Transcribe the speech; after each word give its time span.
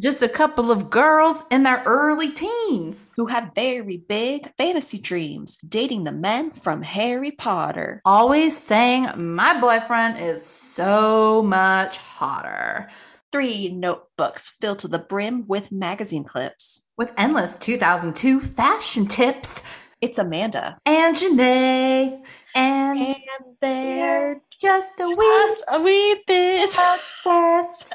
Just 0.00 0.22
a 0.22 0.28
couple 0.28 0.70
of 0.70 0.88
girls 0.88 1.44
in 1.50 1.62
their 1.62 1.82
early 1.84 2.32
teens. 2.32 3.10
who 3.16 3.26
have 3.26 3.54
very 3.54 3.98
big 3.98 4.50
fantasy 4.56 4.98
dreams, 4.98 5.58
dating 5.68 6.04
the 6.04 6.12
men 6.12 6.52
from 6.52 6.80
Harry 6.80 7.30
Potter. 7.30 8.00
Always 8.06 8.56
saying, 8.56 9.08
My 9.16 9.60
boyfriend 9.60 10.18
is 10.18 10.44
so 10.44 11.42
much 11.42 11.98
hotter. 11.98 12.88
Three 13.30 13.68
notebooks 13.68 14.48
filled 14.48 14.78
to 14.80 14.88
the 14.88 14.98
brim 14.98 15.46
with 15.46 15.70
magazine 15.70 16.24
clips. 16.24 16.88
With 16.96 17.10
endless 17.18 17.58
2002 17.58 18.40
fashion 18.40 19.06
tips. 19.06 19.62
It's 20.00 20.16
Amanda. 20.16 20.78
And 20.86 21.14
Jenae. 21.14 22.24
And 22.54 22.98
And 22.98 23.16
they're 23.60 24.40
just 24.62 24.98
a 24.98 25.08
wee 25.10 25.16
just 25.16 25.64
a 25.70 25.80
wee 25.82 26.22
bit 26.26 26.70
obsessed. 26.70 27.92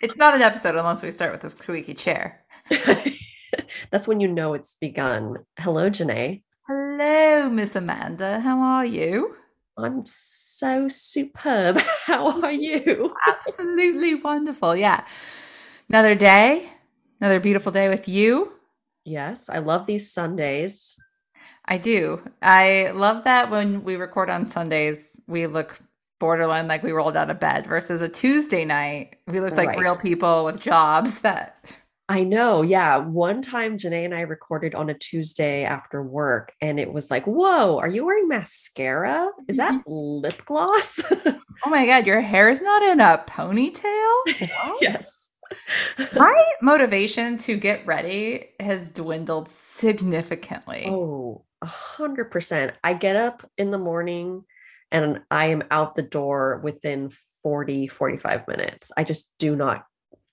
It's 0.00 0.16
not 0.16 0.34
an 0.34 0.42
episode 0.42 0.76
unless 0.76 1.02
we 1.02 1.10
start 1.10 1.32
with 1.32 1.40
this 1.40 1.52
squeaky 1.52 1.94
chair. 1.94 2.44
That's 3.90 4.06
when 4.06 4.20
you 4.20 4.28
know 4.28 4.54
it's 4.54 4.76
begun. 4.76 5.38
Hello, 5.58 5.90
Jenae. 5.90 6.42
Hello, 6.68 7.48
Miss 7.50 7.74
Amanda. 7.74 8.40
How 8.40 8.60
are 8.60 8.84
you? 8.84 9.34
I'm 9.76 10.04
so 10.06 10.88
superb. 10.88 11.80
How 12.04 12.42
are 12.42 12.52
you? 12.52 13.14
Absolutely 13.26 14.14
wonderful. 14.16 14.76
Yeah. 14.76 15.04
Another 15.88 16.14
day, 16.14 16.68
another 17.20 17.40
beautiful 17.40 17.72
day 17.72 17.88
with 17.88 18.08
you. 18.08 18.52
Yes, 19.04 19.48
I 19.48 19.58
love 19.58 19.86
these 19.86 20.12
Sundays. 20.12 20.96
I 21.64 21.78
do. 21.78 22.20
I 22.42 22.90
love 22.94 23.24
that 23.24 23.50
when 23.50 23.82
we 23.82 23.96
record 23.96 24.30
on 24.30 24.48
Sundays, 24.48 25.20
we 25.26 25.46
look 25.46 25.80
borderline 26.18 26.68
like 26.68 26.82
we 26.82 26.92
rolled 26.92 27.16
out 27.16 27.30
of 27.30 27.40
bed 27.40 27.66
versus 27.66 28.00
a 28.02 28.08
Tuesday 28.08 28.64
night, 28.64 29.16
we 29.26 29.40
looked 29.40 29.56
like 29.56 29.68
Right. 29.68 29.78
real 29.78 29.96
people 29.96 30.44
with 30.44 30.60
jobs 30.60 31.20
that 31.20 31.76
I 32.10 32.24
know. 32.24 32.62
Yeah. 32.62 32.96
One 32.96 33.42
time, 33.42 33.76
Jenae 33.76 34.06
and 34.06 34.14
I 34.14 34.22
recorded 34.22 34.74
on 34.74 34.88
a 34.88 34.94
Tuesday 34.94 35.64
after 35.64 36.02
work, 36.02 36.52
and 36.62 36.80
it 36.80 36.90
was 36.90 37.10
like, 37.10 37.26
whoa, 37.26 37.78
are 37.78 37.88
you 37.88 38.06
wearing 38.06 38.28
mascara? 38.28 39.28
Is 39.46 39.58
that 39.58 39.74
mm-hmm. 39.74 40.22
lip 40.22 40.44
gloss? 40.44 41.00
Oh 41.66 41.70
my 41.70 41.86
god, 41.86 42.06
your 42.06 42.20
hair 42.20 42.50
is 42.50 42.62
not 42.62 42.82
in 42.82 43.00
a 43.00 43.24
ponytail? 43.26 44.78
Yes. 44.80 45.30
My 46.14 46.44
motivation 46.62 47.36
to 47.38 47.56
get 47.56 47.84
ready 47.84 48.50
has 48.60 48.90
dwindled 48.90 49.48
significantly. 49.48 50.84
Oh, 50.86 51.44
a 51.62 51.66
hundred 51.66 52.26
percent. 52.26 52.74
I 52.84 52.94
get 52.94 53.16
up 53.16 53.48
in 53.58 53.72
the 53.72 53.78
morning 53.78 54.44
and 54.90 55.22
I 55.30 55.46
am 55.48 55.62
out 55.70 55.94
the 55.96 56.02
door 56.02 56.60
within 56.62 57.10
40, 57.42 57.88
45 57.88 58.48
minutes. 58.48 58.90
I 58.96 59.04
just 59.04 59.36
do 59.38 59.54
not 59.56 59.84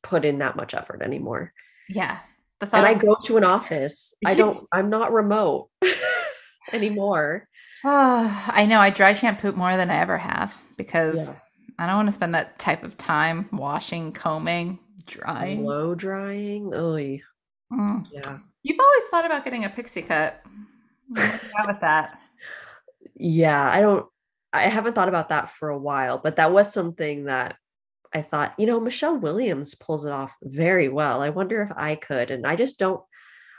put 0.04 0.26
in 0.26 0.40
that 0.40 0.56
much 0.56 0.74
effort 0.74 1.02
anymore. 1.02 1.54
Yeah. 1.90 2.20
The 2.60 2.68
thought 2.68 2.86
And 2.86 2.88
I 2.88 2.94
go 3.00 3.16
to 3.26 3.38
an 3.38 3.44
office. 3.44 4.14
I 4.26 4.34
don't, 4.42 4.66
I'm 4.72 4.90
not 4.90 5.12
remote 5.14 5.70
anymore. 6.74 7.48
Oh, 7.84 8.44
I 8.48 8.66
know. 8.66 8.80
I 8.80 8.90
dry 8.90 9.14
shampoo 9.14 9.52
more 9.52 9.78
than 9.78 9.92
I 9.92 9.98
ever 9.98 10.18
have 10.18 10.60
because 10.78 11.16
Yeah. 11.18 11.36
I 11.78 11.88
don't 11.88 11.98
want 11.98 12.08
to 12.08 12.14
spend 12.14 12.34
that 12.36 12.58
type 12.58 12.84
of 12.84 12.98
time 12.98 13.50
washing, 13.52 14.14
combing, 14.14 14.80
drying. 15.06 15.64
Blow 15.64 15.94
drying. 15.96 16.72
Oh, 16.74 16.98
Mm. 17.74 18.08
yeah. 18.14 18.38
You've 18.64 18.80
always 18.80 19.04
thought 19.12 19.26
about 19.26 19.44
getting 19.44 19.66
a 19.66 19.70
pixie 19.70 20.04
cut. 20.04 20.42
Where 21.10 21.26
are 21.26 21.34
you 21.44 21.50
at 21.60 21.68
with 21.68 21.82
that? 21.82 22.20
Yeah. 23.16 23.70
I 23.70 23.82
don't, 23.82 24.08
I 24.56 24.70
haven't 24.70 24.94
thought 24.94 25.10
about 25.10 25.30
that 25.30 25.52
for 25.52 25.70
a 25.70 25.78
while, 25.78 26.18
but 26.18 26.38
that 26.38 26.52
was 26.52 26.72
something 26.72 27.26
that 27.26 27.58
I 28.14 28.22
thought, 28.22 28.54
you 28.58 28.66
know, 28.66 28.80
Michelle 28.80 29.18
Williams 29.18 29.76
pulls 29.76 30.06
it 30.06 30.12
off 30.12 30.34
very 30.42 30.88
well. 30.88 31.22
I 31.22 31.30
wonder 31.30 31.62
if 31.62 31.72
I 31.76 31.96
could. 31.96 32.32
And 32.32 32.48
I 32.48 32.56
just 32.56 32.80
don't, 32.80 33.04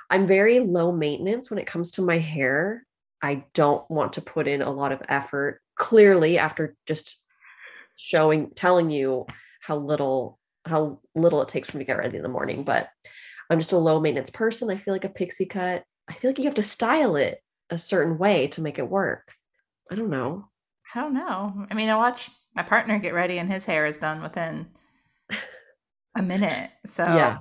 I'm 0.09 0.27
very 0.27 0.61
low 0.61 0.93
maintenance 0.93 1.51
when 1.51 1.59
it 1.59 1.67
comes 1.67 1.93
to 1.93 2.03
my 2.03 2.19
hair. 2.19 2.87
I 3.23 3.45
don't 3.55 3.89
want 3.91 4.15
to 4.15 4.23
put 4.23 4.49
in 4.49 4.62
a 4.62 4.71
lot 4.71 4.93
of 4.93 5.03
effort. 5.09 5.61
Clearly, 5.75 6.39
after 6.39 6.75
just 6.87 7.23
showing, 7.97 8.51
telling 8.55 8.91
you 8.91 9.27
how 9.61 9.77
little, 9.77 10.39
how 10.65 11.01
little 11.15 11.43
it 11.43 11.49
takes 11.49 11.69
for 11.69 11.77
me 11.77 11.84
to 11.84 11.89
get 11.89 11.99
ready 11.99 12.17
in 12.17 12.23
the 12.23 12.28
morning, 12.28 12.65
but 12.65 12.89
I'm 13.51 13.59
just 13.59 13.73
a 13.73 13.78
low 13.78 14.01
maintenance 14.01 14.31
person. 14.31 14.71
I 14.71 14.77
feel 14.77 14.95
like 14.95 15.05
a 15.05 15.11
pixie 15.11 15.47
cut. 15.47 15.84
I 16.09 16.15
feel 16.15 16.31
like 16.31 16.39
you 16.39 16.45
have 16.45 16.55
to 16.55 16.63
style 16.63 17.17
it 17.17 17.41
a 17.69 17.78
certain 17.78 18.17
way 18.17 18.49
to 18.49 18.63
make 18.63 18.78
it 18.78 18.89
work. 18.89 19.33
I 19.91 19.97
don't 19.97 20.11
know. 20.11 20.49
I 20.95 21.01
don't 21.01 21.15
know. 21.15 21.67
I 21.71 21.75
mean, 21.75 21.89
I 21.89 21.97
watch 21.97 22.31
my 22.55 22.63
partner 22.63 22.99
get 22.99 23.15
ready 23.15 23.39
and 23.39 23.51
his 23.51 23.65
hair 23.65 23.87
is 23.87 23.99
done 23.99 24.23
within 24.23 24.67
a 26.15 26.23
minute. 26.23 26.71
So, 26.87 27.05
Yeah. 27.05 27.39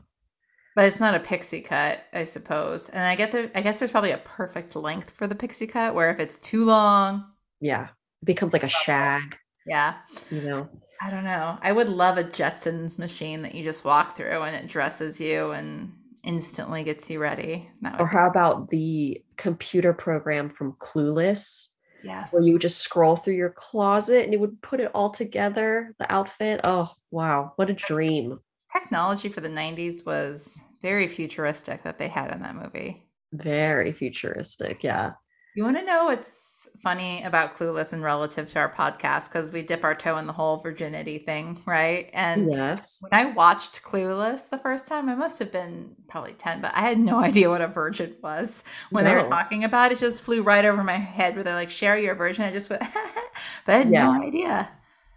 but 0.75 0.85
it's 0.85 0.99
not 0.99 1.15
a 1.15 1.19
pixie 1.19 1.61
cut, 1.61 1.99
I 2.13 2.25
suppose. 2.25 2.89
And 2.89 3.03
I 3.03 3.15
get 3.15 3.31
the 3.31 3.49
I 3.57 3.61
guess 3.61 3.79
there's 3.79 3.91
probably 3.91 4.11
a 4.11 4.17
perfect 4.19 4.75
length 4.75 5.11
for 5.11 5.27
the 5.27 5.35
pixie 5.35 5.67
cut 5.67 5.95
where 5.95 6.09
if 6.11 6.19
it's 6.19 6.37
too 6.37 6.65
long, 6.65 7.25
Yeah. 7.61 7.89
It 8.21 8.25
becomes 8.25 8.53
like 8.53 8.63
a 8.63 8.67
shag, 8.69 9.37
yeah, 9.67 9.95
you 10.31 10.41
know. 10.41 10.67
I 11.01 11.11
don't 11.11 11.25
know. 11.25 11.57
I 11.61 11.71
would 11.71 11.89
love 11.89 12.17
a 12.17 12.23
Jetsons 12.23 12.97
machine 12.97 13.41
that 13.43 13.53
you 13.53 13.63
just 13.63 13.85
walk 13.85 14.15
through 14.17 14.41
and 14.41 14.55
it 14.55 14.67
dresses 14.69 15.19
you 15.19 15.51
and 15.51 15.91
instantly 16.23 16.83
gets 16.83 17.09
you 17.09 17.19
ready. 17.19 17.69
Or 17.99 18.07
how 18.07 18.27
about 18.27 18.69
the 18.69 19.21
computer 19.37 19.93
program 19.93 20.49
from 20.49 20.73
Clueless 20.79 21.67
yes. 22.05 22.31
where 22.31 22.41
you 22.41 22.53
would 22.53 22.61
just 22.61 22.79
scroll 22.79 23.15
through 23.15 23.35
your 23.35 23.51
closet 23.51 24.23
and 24.23 24.33
it 24.33 24.39
would 24.39 24.61
put 24.61 24.79
it 24.79 24.91
all 24.93 25.09
together, 25.09 25.95
the 25.99 26.11
outfit. 26.11 26.61
Oh, 26.63 26.91
wow. 27.11 27.53
What 27.55 27.69
a 27.69 27.73
dream. 27.73 28.39
Technology 28.71 29.29
for 29.29 29.41
the 29.41 29.49
90s 29.49 30.05
was 30.05 30.59
very 30.81 31.07
futuristic 31.07 31.83
that 31.83 31.97
they 31.97 32.07
had 32.07 32.31
in 32.31 32.41
that 32.41 32.55
movie. 32.55 33.07
Very 33.33 33.91
futuristic. 33.91 34.83
Yeah. 34.83 35.13
You 35.55 35.63
want 35.63 35.77
to 35.77 35.85
know 35.85 36.03
what's 36.05 36.67
funny 36.83 37.23
about 37.23 37.57
Clueless 37.57 37.93
and 37.93 38.03
relative 38.03 38.49
to 38.49 38.59
our 38.59 38.69
podcast? 38.73 39.29
Because 39.29 39.53
we 39.53 39.61
dip 39.61 39.85
our 39.85 39.95
toe 39.95 40.17
in 40.17 40.27
the 40.27 40.33
whole 40.33 40.57
virginity 40.57 41.17
thing, 41.17 41.57
right? 41.65 42.09
And 42.13 42.53
yes. 42.53 42.97
when 42.99 43.13
I 43.13 43.31
watched 43.31 43.81
Clueless 43.81 44.49
the 44.49 44.57
first 44.57 44.85
time, 44.85 45.07
I 45.07 45.15
must 45.15 45.39
have 45.39 45.53
been 45.53 45.95
probably 46.09 46.33
10, 46.33 46.59
but 46.61 46.73
I 46.75 46.81
had 46.81 46.99
no 46.99 47.19
idea 47.23 47.49
what 47.49 47.61
a 47.61 47.69
virgin 47.69 48.17
was. 48.21 48.65
When 48.89 49.05
they 49.05 49.15
were 49.15 49.29
talking 49.29 49.63
about 49.63 49.93
it, 49.93 49.97
it 49.97 50.01
just 50.01 50.23
flew 50.23 50.41
right 50.41 50.65
over 50.65 50.83
my 50.83 50.97
head 50.97 51.35
where 51.35 51.43
they're 51.45 51.55
like, 51.55 51.69
share 51.71 51.97
your 51.97 52.15
virgin. 52.15 52.43
I 52.43 52.51
just 52.51 52.69
went, 52.69 52.81
but 53.65 53.75
I 53.75 53.77
had 53.77 53.91
Yeah. 53.91 54.07
no 54.11 54.23
idea. 54.27 54.69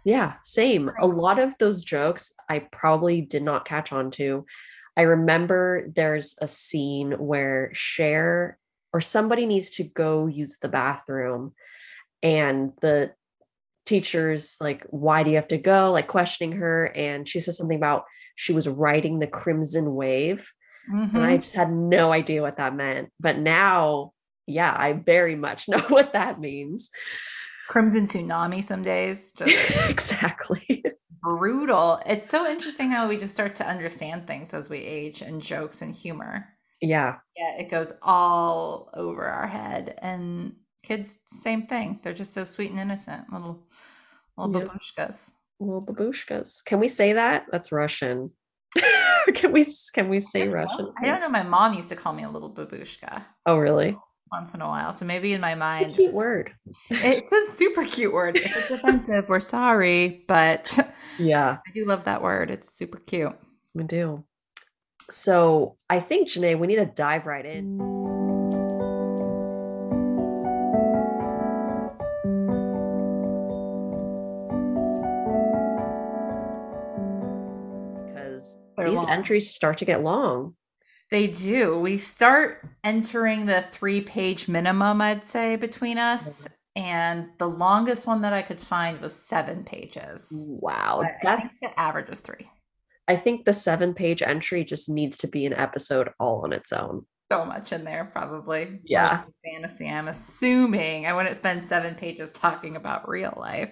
Yeah, 0.05 0.35
same. 0.43 0.89
A 1.01 1.05
lot 1.05 1.39
of 1.39 1.57
those 1.57 1.83
jokes 1.83 2.31
I 2.47 2.59
probably 2.59 3.19
did 3.21 3.43
not 3.43 3.65
catch 3.65 3.91
on 3.91 4.09
to. 4.11 4.45
I 4.95 5.01
remember 5.01 5.89
there's 5.93 6.35
a 6.41 6.47
scene 6.47 7.11
where 7.11 7.71
Cher 7.73 8.57
or 8.93 9.01
somebody 9.01 9.45
needs 9.45 9.69
to 9.71 9.83
go 9.83 10.27
use 10.27 10.57
the 10.59 10.69
bathroom 10.69 11.53
and 12.23 12.73
the 12.81 13.11
teacher's 13.85 14.57
like, 14.61 14.85
why 14.89 15.23
do 15.23 15.29
you 15.29 15.35
have 15.37 15.47
to 15.49 15.57
go? 15.57 15.91
Like 15.91 16.07
questioning 16.07 16.57
her. 16.57 16.85
And 16.95 17.27
she 17.27 17.39
says 17.39 17.57
something 17.57 17.77
about 17.77 18.03
she 18.35 18.53
was 18.53 18.67
riding 18.67 19.19
the 19.19 19.27
crimson 19.27 19.93
wave. 19.95 20.47
And 20.91 21.23
I 21.23 21.37
Mhm. 21.37 21.41
just 21.43 21.55
had 21.55 21.71
no 21.71 22.11
idea 22.11 22.41
what 22.41 22.57
that 22.57 22.75
meant. 22.75 23.09
But 23.19 23.37
now, 23.37 24.13
yeah, 24.47 24.73
I 24.75 24.93
very 24.93 25.35
much 25.35 25.67
know 25.69 25.79
what 25.89 26.13
that 26.13 26.39
means. 26.39 26.89
Crimson 27.67 28.07
Tsunami 28.07 28.63
some 28.63 28.81
days. 28.81 29.31
Just 29.37 29.77
exactly. 29.87 30.63
It's 30.67 31.03
brutal. 31.21 32.01
It's 32.05 32.27
so 32.29 32.47
interesting 32.49 32.89
how 32.89 33.07
we 33.07 33.17
just 33.17 33.33
start 33.33 33.53
to 33.55 33.67
understand 33.67 34.25
things 34.25 34.53
as 34.55 34.69
we 34.71 34.79
age 34.79 35.21
and 35.21 35.39
jokes 35.41 35.81
and 35.83 35.93
humor. 35.93 36.47
Yeah. 36.81 37.17
Yeah, 37.35 37.57
it 37.57 37.69
goes 37.69 37.93
all 38.01 38.89
over 38.93 39.25
our 39.25 39.47
head. 39.47 39.97
And 40.01 40.55
kids, 40.83 41.19
same 41.25 41.67
thing. 41.67 41.99
They're 42.03 42.13
just 42.13 42.33
so 42.33 42.45
sweet 42.45 42.71
and 42.71 42.79
innocent, 42.79 43.31
little 43.31 43.65
little 44.37 44.61
Yep. 44.61 44.69
babushkas. 44.71 45.31
Little 45.59 45.85
babushkas. 45.85 46.63
Can 46.63 46.79
we 46.79 46.87
say 46.87 47.13
that? 47.13 47.45
That's 47.51 47.71
Russian. 47.71 48.31
can 49.35 49.51
we 49.51 49.65
can 49.93 50.09
we 50.09 50.19
say 50.19 50.43
I 50.43 50.45
know. 50.45 50.51
Russian? 50.53 50.93
I 51.01 51.05
don't 51.07 51.19
know. 51.21 51.29
My 51.29 51.43
mom 51.43 51.73
used 51.73 51.89
to 51.89 51.95
call 51.95 52.13
me 52.13 52.23
a 52.23 52.29
little 52.29 52.53
babushka 52.53 53.23
Oh, 53.45 53.57
really? 53.57 53.97
once 54.31 54.53
in 54.53 54.61
a 54.61 54.67
while. 54.67 54.93
So 54.93 55.05
maybe 55.05 55.33
in 55.33 55.41
my 55.41 55.51
It's 55.51 55.55
a 55.55 55.59
mind, 55.59 55.93
cute 55.95 56.13
word. 56.13 56.51
it's 56.91 57.31
a 57.31 57.51
super 57.51 57.83
cute 57.83 58.13
word. 58.13 58.37
If 58.37 58.55
it's 58.55 58.69
offensive, 58.71 59.27
we're 59.27 59.39
sorry, 59.39 60.23
but 60.27 60.77
Yeah, 61.17 61.57
I 61.67 61.71
do 61.73 61.83
love 61.85 62.03
that 62.05 62.21
word. 62.21 62.51
It's 62.51 62.71
super 62.73 62.99
cute. 62.99 63.33
we 63.73 63.83
do. 63.83 64.23
So 65.11 65.77
I 65.89 65.99
think 65.99 66.29
Jenae, 66.29 66.57
we 66.57 66.67
need 66.67 66.75
to 66.75 66.85
dive 66.85 67.25
right 67.25 67.45
in. 67.45 67.77
Because 78.05 78.57
these 78.77 78.97
long. 78.97 79.09
entries 79.09 79.53
start 79.53 79.77
to 79.79 79.85
get 79.85 80.03
long. 80.03 80.55
They 81.11 81.27
do. 81.27 81.79
We 81.79 81.97
start 81.97 82.67
entering 82.83 83.47
the 83.47 83.65
three 83.71 84.01
page 84.01 84.47
minimum, 84.47 85.01
I'd 85.01 85.23
say, 85.23 85.55
between 85.55 85.97
us. 85.97 86.43
Mm-hmm. 86.43 86.53
And 86.75 87.29
the 87.39 87.47
longest 87.47 88.05
one 88.05 88.21
that 88.21 88.31
I 88.31 88.43
could 88.43 88.59
find 88.59 89.01
was 89.01 89.13
seven 89.13 89.63
pages. 89.63 90.27
Wow. 90.31 91.03
But 91.23 91.29
I 91.29 91.37
think 91.37 91.51
the 91.61 91.77
average 91.77 92.09
is 92.09 92.19
three. 92.19 92.49
I 93.09 93.15
think 93.15 93.43
the 93.43 93.53
seven 93.53 93.95
page 93.95 94.21
entry 94.21 94.63
just 94.63 94.87
needs 94.87 95.17
to 95.17 95.27
be 95.27 95.47
an 95.47 95.53
episode 95.53 96.09
all 96.19 96.43
on 96.43 96.53
its 96.53 96.71
own. 96.71 97.07
So 97.31 97.43
much 97.43 97.73
in 97.73 97.83
there, 97.83 98.05
probably. 98.05 98.81
Yeah. 98.83 99.23
Fantasy. 99.43 99.89
I'm 99.89 100.07
assuming 100.07 101.07
I 101.07 101.13
wouldn't 101.13 101.35
spend 101.35 101.63
seven 101.63 101.95
pages 101.95 102.31
talking 102.31 102.75
about 102.75 103.09
real 103.09 103.33
life. 103.35 103.71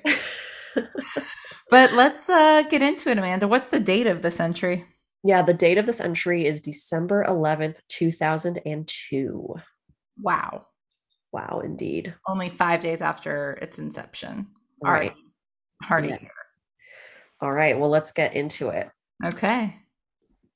but 1.69 1.93
let's 1.93 2.27
uh, 2.29 2.63
get 2.63 2.81
into 2.81 3.11
it, 3.11 3.19
Amanda. 3.19 3.47
What's 3.47 3.67
the 3.67 3.79
date 3.79 4.07
of 4.07 4.23
this 4.23 4.39
entry? 4.39 4.85
Yeah, 5.23 5.43
the 5.43 5.53
date 5.53 5.77
of 5.77 5.85
this 5.85 6.01
entry 6.01 6.47
is 6.47 6.59
December 6.59 7.23
11th, 7.27 7.77
2002. 7.89 9.55
Wow. 10.19 10.65
Wow, 11.31 11.61
indeed. 11.63 12.11
Only 12.27 12.49
five 12.49 12.81
days 12.81 13.03
after 13.03 13.59
its 13.61 13.77
inception. 13.77 14.47
All 14.83 14.91
right. 14.91 15.13
Hardy 15.83 16.09
yeah. 16.09 16.17
All 17.39 17.51
right. 17.51 17.77
Well, 17.77 17.91
let's 17.91 18.11
get 18.11 18.33
into 18.33 18.69
it. 18.69 18.89
Okay. 19.23 19.75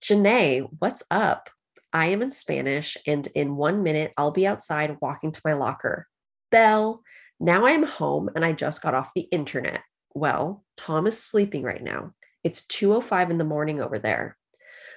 Jenae, 0.04 0.68
what's 0.80 1.04
up? 1.10 1.50
I 1.94 2.08
am 2.08 2.22
in 2.22 2.32
Spanish, 2.32 2.98
and 3.06 3.28
in 3.36 3.56
one 3.56 3.84
minute, 3.84 4.14
I'll 4.18 4.32
be 4.32 4.48
outside 4.48 4.98
walking 5.02 5.32
to 5.32 5.42
my 5.44 5.54
locker. 5.54 6.08
Bell, 6.52 7.04
now 7.40 7.66
I 7.66 7.72
am 7.72 7.84
home 7.84 8.30
and 8.36 8.46
I 8.46 8.54
just 8.54 8.82
got 8.82 8.94
off 8.94 9.14
the 9.16 9.22
internet. 9.22 9.82
Well, 10.14 10.64
Tom 10.78 11.08
is 11.08 11.22
sleeping 11.22 11.64
right 11.64 11.82
now. 11.82 12.14
It's 12.44 12.66
2:05 12.68 13.32
in 13.32 13.38
the 13.38 13.44
morning 13.44 13.82
over 13.82 14.00
there. 14.00 14.38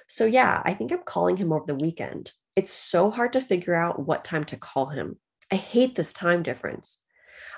So 0.07 0.25
yeah, 0.25 0.61
I 0.63 0.73
think 0.73 0.91
I'm 0.91 1.03
calling 1.03 1.37
him 1.37 1.51
over 1.51 1.65
the 1.67 1.75
weekend. 1.75 2.31
It's 2.55 2.71
so 2.71 3.11
hard 3.11 3.33
to 3.33 3.41
figure 3.41 3.73
out 3.73 4.05
what 4.05 4.23
time 4.23 4.45
to 4.45 4.57
call 4.57 4.87
him. 4.87 5.19
I 5.51 5.55
hate 5.55 5.95
this 5.95 6.13
time 6.13 6.43
difference. 6.43 7.03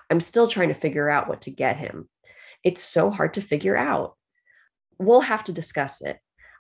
I'm 0.09 0.21
still 0.21 0.47
trying 0.47 0.69
to 0.69 0.73
figure 0.73 1.09
out 1.09 1.27
what 1.27 1.41
to 1.41 1.51
get 1.51 1.77
him. 1.77 2.09
It's 2.63 2.81
so 2.81 3.11
hard 3.11 3.33
to 3.35 3.41
figure 3.41 3.75
out. 3.77 4.16
We'll 4.99 5.21
have 5.21 5.43
to 5.45 5.53
discuss 5.53 6.01
it. 6.01 6.19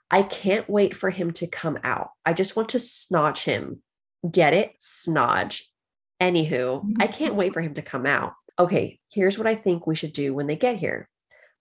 I 0.09 0.23
can't 0.23 0.69
wait 0.69 0.95
for 0.95 1.09
him 1.09 1.31
to 1.33 1.47
come 1.47 1.79
out. 1.83 2.11
I 2.25 2.33
just 2.33 2.55
want 2.55 2.69
to 2.69 2.77
snodge 2.77 3.43
him. 3.43 3.81
Get 4.29 4.53
it? 4.53 4.73
Snodge. 4.79 5.63
Anywho, 6.21 6.93
I 6.99 7.07
can't 7.07 7.31
mm-hmm. 7.31 7.39
wait 7.39 7.53
for 7.53 7.61
him 7.61 7.75
to 7.75 7.81
come 7.81 8.05
out. 8.05 8.33
Okay, 8.57 8.99
here's 9.11 9.37
what 9.37 9.47
I 9.47 9.55
think 9.55 9.85
we 9.85 9.95
should 9.95 10.13
do 10.13 10.33
when 10.33 10.47
they 10.47 10.55
get 10.55 10.77
here. 10.77 11.07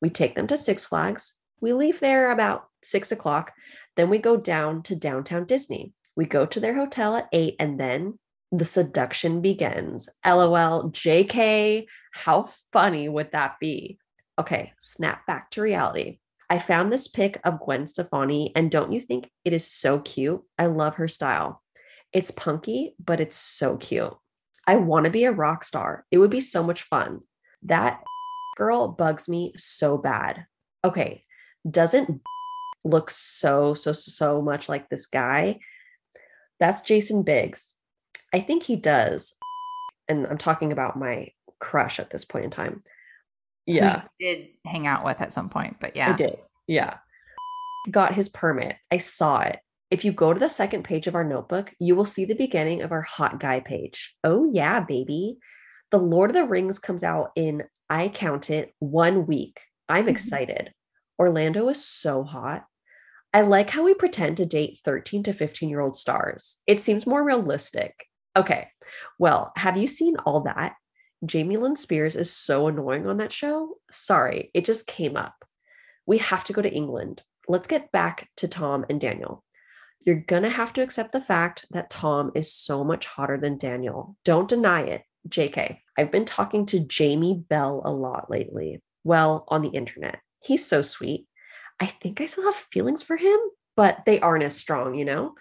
We 0.00 0.08
take 0.10 0.34
them 0.34 0.46
to 0.46 0.56
Six 0.56 0.86
Flags. 0.86 1.34
We 1.60 1.72
leave 1.72 2.00
there 2.00 2.30
about 2.30 2.68
six 2.82 3.12
o'clock. 3.12 3.52
Then 3.96 4.08
we 4.10 4.18
go 4.18 4.36
down 4.36 4.82
to 4.84 4.96
downtown 4.96 5.46
Disney. 5.46 5.92
We 6.14 6.26
go 6.26 6.46
to 6.46 6.60
their 6.60 6.74
hotel 6.74 7.16
at 7.16 7.28
eight, 7.32 7.56
and 7.58 7.78
then 7.78 8.18
the 8.52 8.64
seduction 8.64 9.40
begins. 9.40 10.08
LOL, 10.24 10.90
JK, 10.90 11.86
how 12.12 12.50
funny 12.72 13.08
would 13.08 13.32
that 13.32 13.56
be? 13.60 13.98
Okay, 14.38 14.72
snap 14.78 15.26
back 15.26 15.50
to 15.50 15.62
reality. 15.62 16.18
I 16.48 16.58
found 16.58 16.92
this 16.92 17.08
pic 17.08 17.40
of 17.44 17.60
Gwen 17.60 17.86
Stefani, 17.86 18.52
and 18.54 18.70
don't 18.70 18.92
you 18.92 19.00
think 19.00 19.30
it 19.44 19.52
is 19.52 19.66
so 19.66 19.98
cute? 19.98 20.42
I 20.58 20.66
love 20.66 20.96
her 20.96 21.08
style. 21.08 21.62
It's 22.12 22.30
punky, 22.30 22.94
but 23.04 23.20
it's 23.20 23.36
so 23.36 23.76
cute. 23.76 24.14
I 24.66 24.76
want 24.76 25.04
to 25.04 25.10
be 25.10 25.24
a 25.24 25.32
rock 25.32 25.64
star. 25.64 26.04
It 26.10 26.18
would 26.18 26.30
be 26.30 26.40
so 26.40 26.62
much 26.62 26.82
fun. 26.82 27.20
That 27.62 28.02
girl 28.56 28.88
bugs 28.88 29.28
me 29.28 29.52
so 29.56 29.98
bad. 29.98 30.46
Okay, 30.84 31.24
doesn't 31.68 32.20
look 32.84 33.10
so, 33.10 33.74
so, 33.74 33.92
so 33.92 34.40
much 34.40 34.68
like 34.68 34.88
this 34.88 35.06
guy? 35.06 35.58
That's 36.60 36.82
Jason 36.82 37.24
Biggs. 37.24 37.74
I 38.32 38.40
think 38.40 38.62
he 38.62 38.76
does. 38.76 39.34
And 40.08 40.26
I'm 40.26 40.38
talking 40.38 40.70
about 40.70 40.96
my 40.96 41.32
crush 41.58 41.98
at 41.98 42.10
this 42.10 42.24
point 42.24 42.44
in 42.44 42.50
time. 42.50 42.84
Yeah. 43.66 44.02
did 44.20 44.48
hang 44.64 44.86
out 44.86 45.04
with 45.04 45.20
at 45.20 45.32
some 45.32 45.48
point, 45.48 45.76
but 45.80 45.96
yeah. 45.96 46.12
I 46.12 46.16
did. 46.16 46.38
Yeah. 46.66 46.98
Got 47.90 48.14
his 48.14 48.28
permit. 48.28 48.76
I 48.90 48.98
saw 48.98 49.40
it. 49.40 49.58
If 49.90 50.04
you 50.04 50.12
go 50.12 50.32
to 50.32 50.40
the 50.40 50.48
second 50.48 50.82
page 50.82 51.06
of 51.06 51.14
our 51.14 51.24
notebook, 51.24 51.72
you 51.78 51.94
will 51.94 52.04
see 52.04 52.24
the 52.24 52.34
beginning 52.34 52.82
of 52.82 52.92
our 52.92 53.02
hot 53.02 53.38
guy 53.38 53.60
page. 53.60 54.14
Oh, 54.24 54.50
yeah, 54.52 54.80
baby. 54.80 55.38
The 55.90 55.98
Lord 55.98 56.30
of 56.30 56.34
the 56.34 56.44
Rings 56.44 56.78
comes 56.78 57.04
out 57.04 57.30
in, 57.36 57.62
I 57.88 58.08
count 58.08 58.50
it, 58.50 58.74
one 58.80 59.26
week. 59.26 59.60
I'm 59.88 60.08
excited. 60.08 60.72
Orlando 61.18 61.68
is 61.68 61.84
so 61.84 62.24
hot. 62.24 62.64
I 63.32 63.42
like 63.42 63.70
how 63.70 63.84
we 63.84 63.94
pretend 63.94 64.38
to 64.38 64.46
date 64.46 64.78
13 64.84 65.24
to 65.24 65.32
15 65.32 65.68
year 65.68 65.80
old 65.80 65.96
stars. 65.96 66.56
It 66.66 66.80
seems 66.80 67.06
more 67.06 67.22
realistic. 67.22 67.94
Okay. 68.36 68.68
Well, 69.18 69.52
have 69.56 69.76
you 69.76 69.86
seen 69.86 70.16
all 70.24 70.40
that? 70.42 70.74
Jamie 71.24 71.56
Lynn 71.56 71.76
Spears 71.76 72.16
is 72.16 72.32
so 72.32 72.68
annoying 72.68 73.06
on 73.06 73.16
that 73.18 73.32
show. 73.32 73.76
Sorry, 73.90 74.50
it 74.52 74.64
just 74.64 74.86
came 74.86 75.16
up. 75.16 75.44
We 76.06 76.18
have 76.18 76.44
to 76.44 76.52
go 76.52 76.62
to 76.62 76.72
England. 76.72 77.22
Let's 77.48 77.66
get 77.66 77.90
back 77.92 78.28
to 78.38 78.48
Tom 78.48 78.84
and 78.90 79.00
Daniel. 79.00 79.42
You're 80.04 80.22
to 80.28 80.48
have 80.48 80.72
to 80.74 80.82
accept 80.82 81.12
the 81.12 81.20
fact 81.20 81.66
that 81.70 81.90
Tom 81.90 82.30
is 82.34 82.52
so 82.52 82.84
much 82.84 83.06
hotter 83.06 83.38
than 83.38 83.58
Daniel. 83.58 84.16
Don't 84.24 84.48
deny 84.48 84.82
it. 84.82 85.02
JK, 85.28 85.78
I've 85.98 86.12
been 86.12 86.24
talking 86.24 86.66
to 86.66 86.86
Jamie 86.86 87.42
Bell 87.48 87.82
a 87.84 87.92
lot 87.92 88.30
lately. 88.30 88.80
Well, 89.02 89.44
on 89.48 89.62
the 89.62 89.70
internet. 89.70 90.20
He's 90.44 90.64
so 90.64 90.82
sweet. 90.82 91.26
I 91.80 91.86
think 91.86 92.20
I 92.20 92.26
still 92.26 92.44
have 92.44 92.54
feelings 92.54 93.02
for 93.02 93.16
him, 93.16 93.38
but 93.76 93.98
they 94.06 94.20
aren't 94.20 94.44
as 94.44 94.56
strong, 94.56 94.94
you 94.94 95.04
know? 95.04 95.34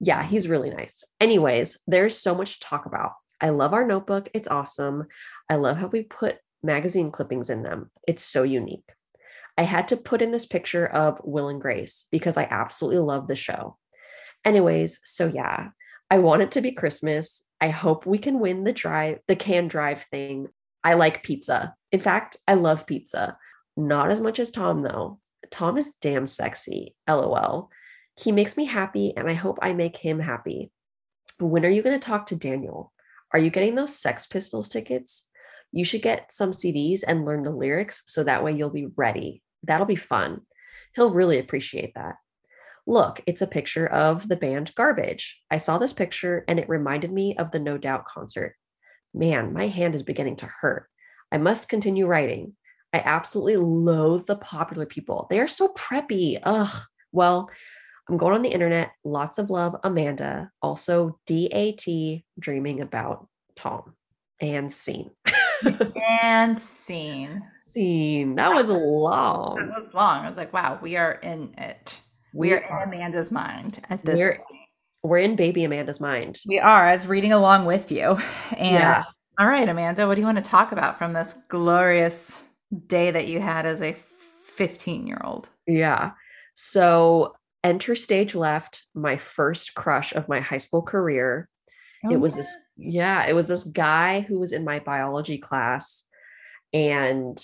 Yeah, 0.00 0.22
he's 0.22 0.48
really 0.48 0.70
nice. 0.70 1.04
Anyways, 1.20 1.78
there's 1.86 2.18
so 2.18 2.34
much 2.34 2.58
to 2.58 2.66
talk 2.66 2.86
about. 2.86 3.12
I 3.40 3.50
love 3.50 3.72
our 3.72 3.86
notebook. 3.86 4.28
It's 4.34 4.48
awesome. 4.48 5.06
I 5.48 5.56
love 5.56 5.76
how 5.76 5.86
we 5.88 6.02
put 6.02 6.38
magazine 6.62 7.10
clippings 7.10 7.50
in 7.50 7.62
them. 7.62 7.90
It's 8.06 8.24
so 8.24 8.42
unique. 8.42 8.92
I 9.56 9.62
had 9.62 9.88
to 9.88 9.96
put 9.96 10.22
in 10.22 10.30
this 10.30 10.46
picture 10.46 10.86
of 10.86 11.20
Will 11.24 11.48
and 11.48 11.60
Grace 11.60 12.06
because 12.10 12.36
I 12.36 12.46
absolutely 12.50 13.00
love 13.00 13.26
the 13.26 13.36
show. 13.36 13.76
Anyways, 14.44 15.00
so 15.04 15.26
yeah, 15.26 15.70
I 16.10 16.18
want 16.18 16.42
it 16.42 16.52
to 16.52 16.60
be 16.60 16.72
Christmas. 16.72 17.44
I 17.60 17.68
hope 17.68 18.06
we 18.06 18.18
can 18.18 18.38
win 18.38 18.64
the 18.64 18.72
drive, 18.72 19.18
the 19.26 19.36
can 19.36 19.68
drive 19.68 20.04
thing. 20.10 20.46
I 20.84 20.94
like 20.94 21.24
pizza. 21.24 21.74
In 21.90 22.00
fact, 22.00 22.36
I 22.46 22.54
love 22.54 22.86
pizza. 22.86 23.36
Not 23.76 24.10
as 24.10 24.20
much 24.20 24.38
as 24.38 24.50
Tom, 24.50 24.78
though. 24.78 25.18
Tom 25.50 25.76
is 25.76 25.94
damn 26.00 26.26
sexy. 26.26 26.94
LOL. 27.08 27.70
He 28.16 28.32
makes 28.32 28.56
me 28.56 28.64
happy, 28.64 29.12
and 29.16 29.28
I 29.28 29.34
hope 29.34 29.58
I 29.60 29.72
make 29.72 29.96
him 29.96 30.18
happy. 30.18 30.70
When 31.38 31.64
are 31.64 31.68
you 31.68 31.82
going 31.82 31.98
to 31.98 32.04
talk 32.04 32.26
to 32.26 32.36
Daniel? 32.36 32.92
Are 33.32 33.38
you 33.38 33.50
getting 33.50 33.74
those 33.74 33.94
Sex 33.94 34.26
Pistols 34.26 34.68
tickets? 34.68 35.28
You 35.72 35.84
should 35.84 36.02
get 36.02 36.32
some 36.32 36.52
CDs 36.52 37.02
and 37.06 37.24
learn 37.24 37.42
the 37.42 37.50
lyrics 37.50 38.02
so 38.06 38.24
that 38.24 38.42
way 38.42 38.52
you'll 38.52 38.70
be 38.70 38.88
ready. 38.96 39.42
That'll 39.64 39.86
be 39.86 39.96
fun. 39.96 40.42
He'll 40.94 41.12
really 41.12 41.38
appreciate 41.38 41.92
that. 41.94 42.16
Look, 42.86 43.20
it's 43.26 43.42
a 43.42 43.46
picture 43.46 43.86
of 43.86 44.26
the 44.28 44.36
band 44.36 44.74
Garbage. 44.74 45.38
I 45.50 45.58
saw 45.58 45.76
this 45.76 45.92
picture 45.92 46.44
and 46.48 46.58
it 46.58 46.70
reminded 46.70 47.12
me 47.12 47.36
of 47.36 47.50
the 47.50 47.58
No 47.58 47.76
Doubt 47.76 48.06
concert. 48.06 48.54
Man, 49.12 49.52
my 49.52 49.68
hand 49.68 49.94
is 49.94 50.02
beginning 50.02 50.36
to 50.36 50.46
hurt. 50.46 50.88
I 51.30 51.36
must 51.36 51.68
continue 51.68 52.06
writing. 52.06 52.54
I 52.94 53.02
absolutely 53.04 53.58
loathe 53.58 54.26
the 54.26 54.36
popular 54.36 54.86
people. 54.86 55.26
They 55.28 55.40
are 55.40 55.46
so 55.46 55.68
preppy. 55.68 56.40
Ugh. 56.42 56.82
Well, 57.12 57.50
I'm 58.08 58.16
going 58.16 58.34
on 58.34 58.42
the 58.42 58.48
internet. 58.48 58.92
Lots 59.04 59.38
of 59.38 59.50
love, 59.50 59.76
Amanda. 59.84 60.50
Also, 60.62 61.18
DAT, 61.26 61.84
dreaming 62.38 62.80
about 62.80 63.28
Tom. 63.54 63.94
And 64.40 64.72
scene. 64.72 65.10
and 66.12 66.58
scene. 66.58 67.42
Scene. 67.64 68.34
That 68.36 68.54
was 68.54 68.68
long. 68.70 69.56
That 69.56 69.68
was 69.68 69.92
long. 69.92 70.24
I 70.24 70.28
was 70.28 70.36
like, 70.36 70.52
wow, 70.52 70.78
we 70.80 70.96
are 70.96 71.14
in 71.22 71.54
it. 71.58 72.00
We, 72.32 72.48
we 72.48 72.54
are, 72.54 72.64
are, 72.64 72.82
in 72.84 72.88
Amanda's 72.88 73.30
mind 73.30 73.84
at 73.90 74.04
this 74.04 74.18
we're, 74.18 74.36
point. 74.36 74.60
We're 75.02 75.18
in 75.18 75.36
baby 75.36 75.64
Amanda's 75.64 76.00
mind. 76.00 76.40
We 76.46 76.58
are. 76.58 76.88
I 76.88 76.92
was 76.92 77.06
reading 77.06 77.32
along 77.32 77.66
with 77.66 77.90
you. 77.92 78.18
And 78.56 78.74
yeah. 78.74 79.04
all 79.38 79.48
right, 79.48 79.68
Amanda, 79.68 80.06
what 80.06 80.14
do 80.14 80.20
you 80.20 80.26
want 80.26 80.38
to 80.38 80.50
talk 80.50 80.72
about 80.72 80.98
from 80.98 81.12
this 81.12 81.34
glorious 81.48 82.44
day 82.86 83.10
that 83.10 83.26
you 83.26 83.40
had 83.40 83.66
as 83.66 83.82
a 83.82 83.92
15 83.92 85.06
year 85.06 85.20
old? 85.24 85.48
Yeah. 85.66 86.12
So 86.54 87.34
enter 87.68 87.94
stage 87.94 88.34
left, 88.34 88.84
my 88.94 89.16
first 89.18 89.74
crush 89.74 90.14
of 90.14 90.28
my 90.28 90.40
high 90.40 90.58
school 90.58 90.82
career. 90.82 91.48
Oh, 92.04 92.10
it 92.10 92.16
was 92.16 92.34
yeah. 92.34 92.42
this, 92.42 92.56
yeah, 92.76 93.26
it 93.26 93.34
was 93.34 93.48
this 93.48 93.64
guy 93.64 94.20
who 94.20 94.38
was 94.38 94.52
in 94.52 94.64
my 94.64 94.78
biology 94.78 95.38
class. 95.38 96.04
And 96.72 97.38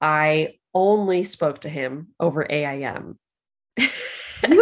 I 0.00 0.54
only 0.74 1.24
spoke 1.24 1.60
to 1.62 1.68
him 1.68 2.08
over 2.20 2.46
AIM. 2.48 3.18
you 3.76 3.88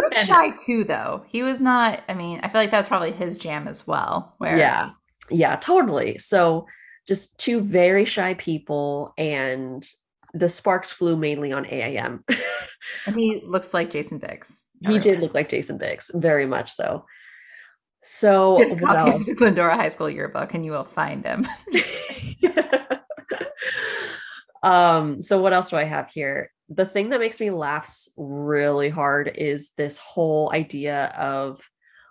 were 0.03 0.11
shy 0.13 0.51
too, 0.65 0.85
though. 0.85 1.25
He 1.27 1.43
was 1.43 1.61
not, 1.61 2.03
I 2.09 2.15
mean, 2.15 2.41
I 2.43 2.49
feel 2.49 2.61
like 2.61 2.71
that's 2.71 2.89
probably 2.89 3.13
his 3.13 3.39
jam 3.39 3.69
as 3.69 3.87
well. 3.87 4.35
Where 4.39 4.57
yeah, 4.57 4.91
yeah, 5.31 5.57
totally. 5.57 6.19
So 6.19 6.67
just 7.07 7.39
two 7.39 7.61
very 7.61 8.05
shy 8.05 8.35
people 8.35 9.13
and 9.19 9.87
the 10.35 10.49
sparks 10.49 10.91
flew 10.91 11.17
mainly 11.17 11.53
on 11.53 11.65
AIM. 11.67 12.25
and 13.07 13.17
he 13.17 13.41
looks 13.45 13.73
like 13.73 13.91
Jason 13.91 14.19
Biggs. 14.19 14.67
He 14.87 14.99
did 14.99 15.21
look 15.21 15.33
like 15.33 15.49
Jason 15.49 15.79
Biggs, 15.79 16.11
very 16.15 16.45
much 16.45 16.73
so. 16.73 17.07
So 18.03 18.59
Get 18.59 18.73
a 18.73 18.81
copy 18.81 19.11
of 19.13 19.25
the 19.25 19.35
Glendora 19.35 19.77
High 19.77 19.89
School 19.89 20.11
yearbook 20.11 20.53
and 20.53 20.65
you 20.65 20.73
will 20.73 20.85
find 20.85 21.25
him. 21.25 21.47
um, 24.63 25.21
so 25.21 25.41
what 25.41 25.55
else 25.55 25.71
do 25.71 25.77
I 25.77 25.85
have 25.85 26.11
here? 26.11 26.51
The 26.69 26.85
thing 26.85 27.11
that 27.11 27.21
makes 27.21 27.41
me 27.41 27.51
laugh 27.51 27.91
really 28.19 28.91
hard 28.91 29.31
is 29.35 29.71
this 29.79 29.97
whole 29.97 30.51
idea 30.53 31.15
of 31.17 31.63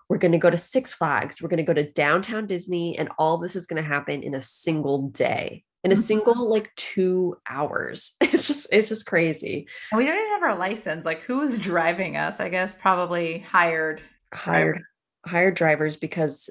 we're 0.10 0.18
going 0.18 0.32
to 0.32 0.38
go 0.38 0.50
to 0.50 0.58
Six 0.58 0.94
Flags, 0.94 1.42
we're 1.42 1.50
going 1.50 1.58
to 1.58 1.64
go 1.64 1.74
to 1.74 1.92
downtown 1.92 2.48
Disney, 2.48 2.98
and 2.98 3.10
all 3.18 3.38
this 3.38 3.56
is 3.56 3.68
going 3.68 3.82
to 3.82 3.88
happen 3.88 4.24
in 4.24 4.36
a 4.36 4.42
single 4.42 5.10
day, 5.10 5.64
in 5.84 5.92
a 5.92 5.96
Mhm. 5.96 6.00
single 6.02 6.50
like 6.50 6.74
two 6.76 7.38
hours. 7.50 8.16
It's 8.34 8.48
just, 8.48 8.68
it's 8.72 8.88
just 8.90 9.06
crazy. 9.06 9.68
And 9.92 9.98
we 9.98 10.06
don't 10.06 10.16
even 10.18 10.30
have 10.32 10.44
our 10.44 10.58
license. 10.58 11.06
Like, 11.06 11.20
who 11.22 11.42
is 11.42 11.60
driving 11.60 12.18
us? 12.18 12.40
I 12.40 12.50
guess 12.50 12.74
probably 12.76 13.40
hired 13.40 14.02
Hired, 14.34 14.76
drivers. 14.76 14.88
hired 15.26 15.56
drivers 15.56 15.96
because 15.96 16.50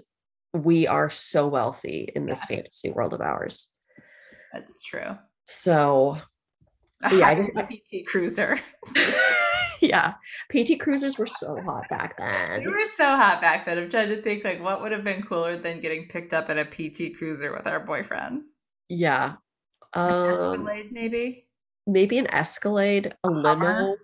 we 0.54 0.86
are 0.86 1.10
so 1.10 1.48
wealthy 1.48 2.10
in 2.14 2.26
this 2.26 2.44
fantasy 2.44 2.90
world 2.90 3.14
of 3.14 3.20
ours. 3.20 3.68
That's 4.52 4.82
true. 4.82 5.16
So, 5.46 6.18
so 7.08 7.16
yeah, 7.16 7.28
I 7.28 7.62
PT 7.62 8.06
Cruiser. 8.06 8.58
yeah, 9.80 10.14
PT 10.50 10.78
cruisers 10.78 11.18
were 11.18 11.26
so 11.26 11.60
hot 11.62 11.88
back 11.90 12.16
then. 12.18 12.60
They 12.60 12.66
were 12.68 12.78
so 12.96 13.04
hot 13.04 13.40
back 13.40 13.64
then. 13.66 13.78
I'm 13.78 13.90
trying 13.90 14.10
to 14.10 14.22
think 14.22 14.44
like 14.44 14.62
what 14.62 14.80
would 14.82 14.92
have 14.92 15.02
been 15.04 15.22
cooler 15.22 15.56
than 15.56 15.80
getting 15.80 16.06
picked 16.08 16.32
up 16.32 16.48
in 16.50 16.58
a 16.58 16.64
PT 16.64 17.16
Cruiser 17.18 17.52
with 17.52 17.66
our 17.66 17.84
boyfriends. 17.84 18.42
Yeah. 18.92 19.36
Um, 19.94 20.12
Escalade, 20.12 20.92
maybe. 20.92 21.46
maybe 21.86 22.18
an 22.18 22.26
Escalade, 22.26 23.06
a, 23.24 23.28
A 23.28 23.32
Hummer? 23.32 23.74
limo, 23.74 23.96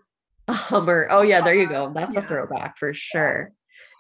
a 0.49 0.53
Hummer. 0.53 1.09
Oh 1.11 1.23
yeah, 1.23 1.43
there 1.43 1.55
you 1.55 1.69
go. 1.69 1.93
That's 1.95 2.17
a 2.17 2.23
throwback 2.23 2.79
for 2.79 2.95
sure. 2.95 3.53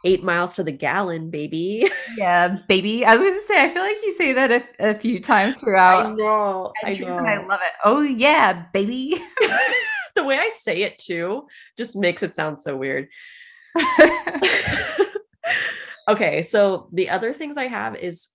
Eight 0.04 0.22
miles 0.24 0.54
to 0.54 0.64
the 0.64 0.72
gallon, 0.72 1.30
baby. 1.30 1.90
Yeah, 2.16 2.58
baby. 2.68 3.04
I 3.04 3.12
was 3.12 3.20
going 3.20 3.34
to 3.34 3.40
say, 3.40 3.62
I 3.62 3.68
feel 3.68 3.82
like 3.82 3.98
you 4.02 4.12
say 4.12 4.32
that 4.32 4.50
a, 4.50 4.90
a 4.90 4.98
few 4.98 5.20
times 5.20 5.60
throughout 5.60 6.16
know. 6.16 6.72
I 6.82 6.92
know. 6.94 7.18
and 7.18 7.28
I 7.28 7.44
love 7.46 7.60
it. 7.62 7.72
Oh 7.84 8.00
yeah, 8.00 8.64
baby. 8.72 9.16
the 10.16 10.24
way 10.24 10.38
I 10.38 10.48
say 10.48 10.82
it 10.82 10.98
too 10.98 11.46
just 11.76 11.96
makes 11.96 12.22
it 12.22 12.34
sound 12.34 12.60
so 12.60 12.76
weird. 12.76 13.08
okay, 16.08 16.42
so 16.42 16.88
the 16.92 17.10
other 17.10 17.32
things 17.34 17.56
I 17.56 17.66
have 17.66 17.94
is 17.96 18.28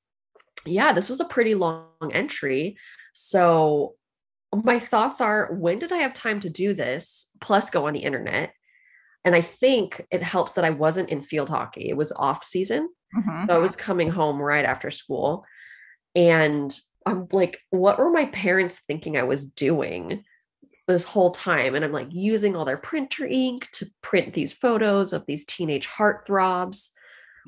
yeah, 0.65 0.93
this 0.93 1.09
was 1.09 1.19
a 1.19 1.25
pretty 1.25 1.55
long 1.55 2.11
entry. 2.11 2.77
So 3.13 3.95
my 4.53 4.79
thoughts 4.79 5.19
are 5.21 5.53
when 5.53 5.79
did 5.79 5.91
I 5.91 5.97
have 5.97 6.13
time 6.13 6.39
to 6.41 6.49
do 6.49 6.73
this 6.73 7.31
plus 7.41 7.69
go 7.69 7.87
on 7.87 7.93
the 7.93 7.99
internet? 7.99 8.53
And 9.25 9.35
I 9.35 9.41
think 9.41 10.05
it 10.11 10.21
helps 10.21 10.53
that 10.53 10.65
I 10.65 10.69
wasn't 10.69 11.09
in 11.09 11.21
field 11.21 11.49
hockey. 11.49 11.89
It 11.89 11.97
was 11.97 12.11
off 12.11 12.43
season. 12.43 12.89
Mhm. 13.15 13.47
So 13.47 13.55
I 13.55 13.59
was 13.59 13.75
coming 13.75 14.09
home 14.09 14.41
right 14.41 14.65
after 14.65 14.91
school. 14.91 15.45
And 16.15 16.77
I'm 17.05 17.27
like, 17.31 17.59
what 17.69 17.97
were 17.97 18.11
my 18.11 18.25
parents 18.25 18.79
thinking 18.79 19.17
I 19.17 19.23
was 19.23 19.45
doing 19.45 20.23
this 20.87 21.03
whole 21.03 21.31
time? 21.31 21.75
And 21.75 21.83
I'm 21.83 21.91
like 21.91 22.09
using 22.11 22.55
all 22.55 22.65
their 22.65 22.77
printer 22.77 23.25
ink 23.25 23.69
to 23.73 23.87
print 24.01 24.33
these 24.33 24.51
photos 24.53 25.13
of 25.13 25.25
these 25.25 25.45
teenage 25.45 25.87
heartthrobs. 25.87 26.89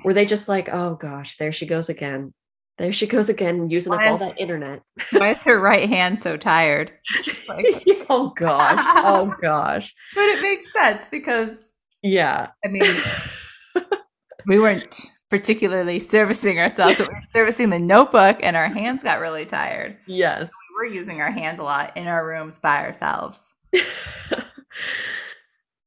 Were 0.04 0.14
they 0.14 0.26
just 0.26 0.50
like, 0.50 0.70
oh 0.72 0.96
gosh, 0.96 1.38
there 1.38 1.52
she 1.52 1.66
goes 1.66 1.90
again. 1.90 2.34
There 2.78 2.92
she 2.92 3.08
goes 3.08 3.30
again, 3.30 3.70
using 3.70 3.94
up 3.94 4.00
Why 4.00 4.08
all 4.10 4.16
is- 4.16 4.20
that 4.22 4.38
internet. 4.40 4.82
Why 5.12 5.34
is 5.34 5.44
her 5.46 5.62
right 5.62 5.88
hand 5.90 6.20
so 6.20 6.36
tired? 6.38 6.92
Like, 7.48 7.66
oh 8.10 8.34
gosh. 8.36 8.80
Oh 8.98 9.34
gosh. 9.42 9.94
but 10.16 10.24
it 10.26 10.42
makes 10.42 10.74
sense 10.74 11.08
because 11.08 11.72
Yeah. 12.02 12.50
I 12.66 12.68
mean, 12.68 12.96
we 14.48 14.60
weren't 14.60 15.00
particularly 15.30 16.00
servicing 16.00 16.60
ourselves, 16.60 16.98
but 16.98 17.08
we 17.08 17.14
were 17.14 17.22
servicing 17.22 17.70
the 17.70 17.80
notebook, 17.80 18.38
and 18.42 18.56
our 18.56 18.68
hands 18.68 19.04
got 19.04 19.20
really 19.20 19.46
tired. 19.46 19.98
Yes. 20.08 20.52
We 20.80 20.88
were 20.88 20.94
using 20.94 21.22
our 21.22 21.32
hands 21.32 21.60
a 21.60 21.64
lot 21.64 21.96
in 21.96 22.08
our 22.08 22.26
rooms 22.28 22.58
by 22.60 22.84
ourselves. 22.84 23.54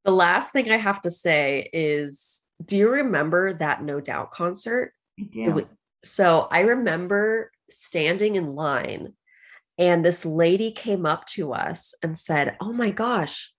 the 0.04 0.11
last 0.12 0.52
thing 0.52 0.71
I 0.71 0.76
have 0.76 1.00
to 1.02 1.11
say 1.11 1.68
is 1.73 2.40
do 2.64 2.76
you 2.76 2.88
remember 2.90 3.52
that 3.54 3.83
No 3.83 4.00
Doubt 4.00 4.30
concert? 4.30 4.92
I 5.21 5.25
do. 5.25 5.50
wa- 5.52 5.62
So 6.05 6.49
I 6.50 6.61
remember 6.61 7.50
standing 7.71 8.37
in 8.37 8.52
line 8.52 9.14
and 9.78 10.05
this 10.05 10.25
lady 10.25 10.73
came 10.73 11.07
up 11.07 11.26
to 11.26 11.52
us 11.52 11.95
and 12.02 12.19
said, 12.19 12.57
Oh 12.61 12.73
my 12.73 12.90
gosh, 12.90 13.52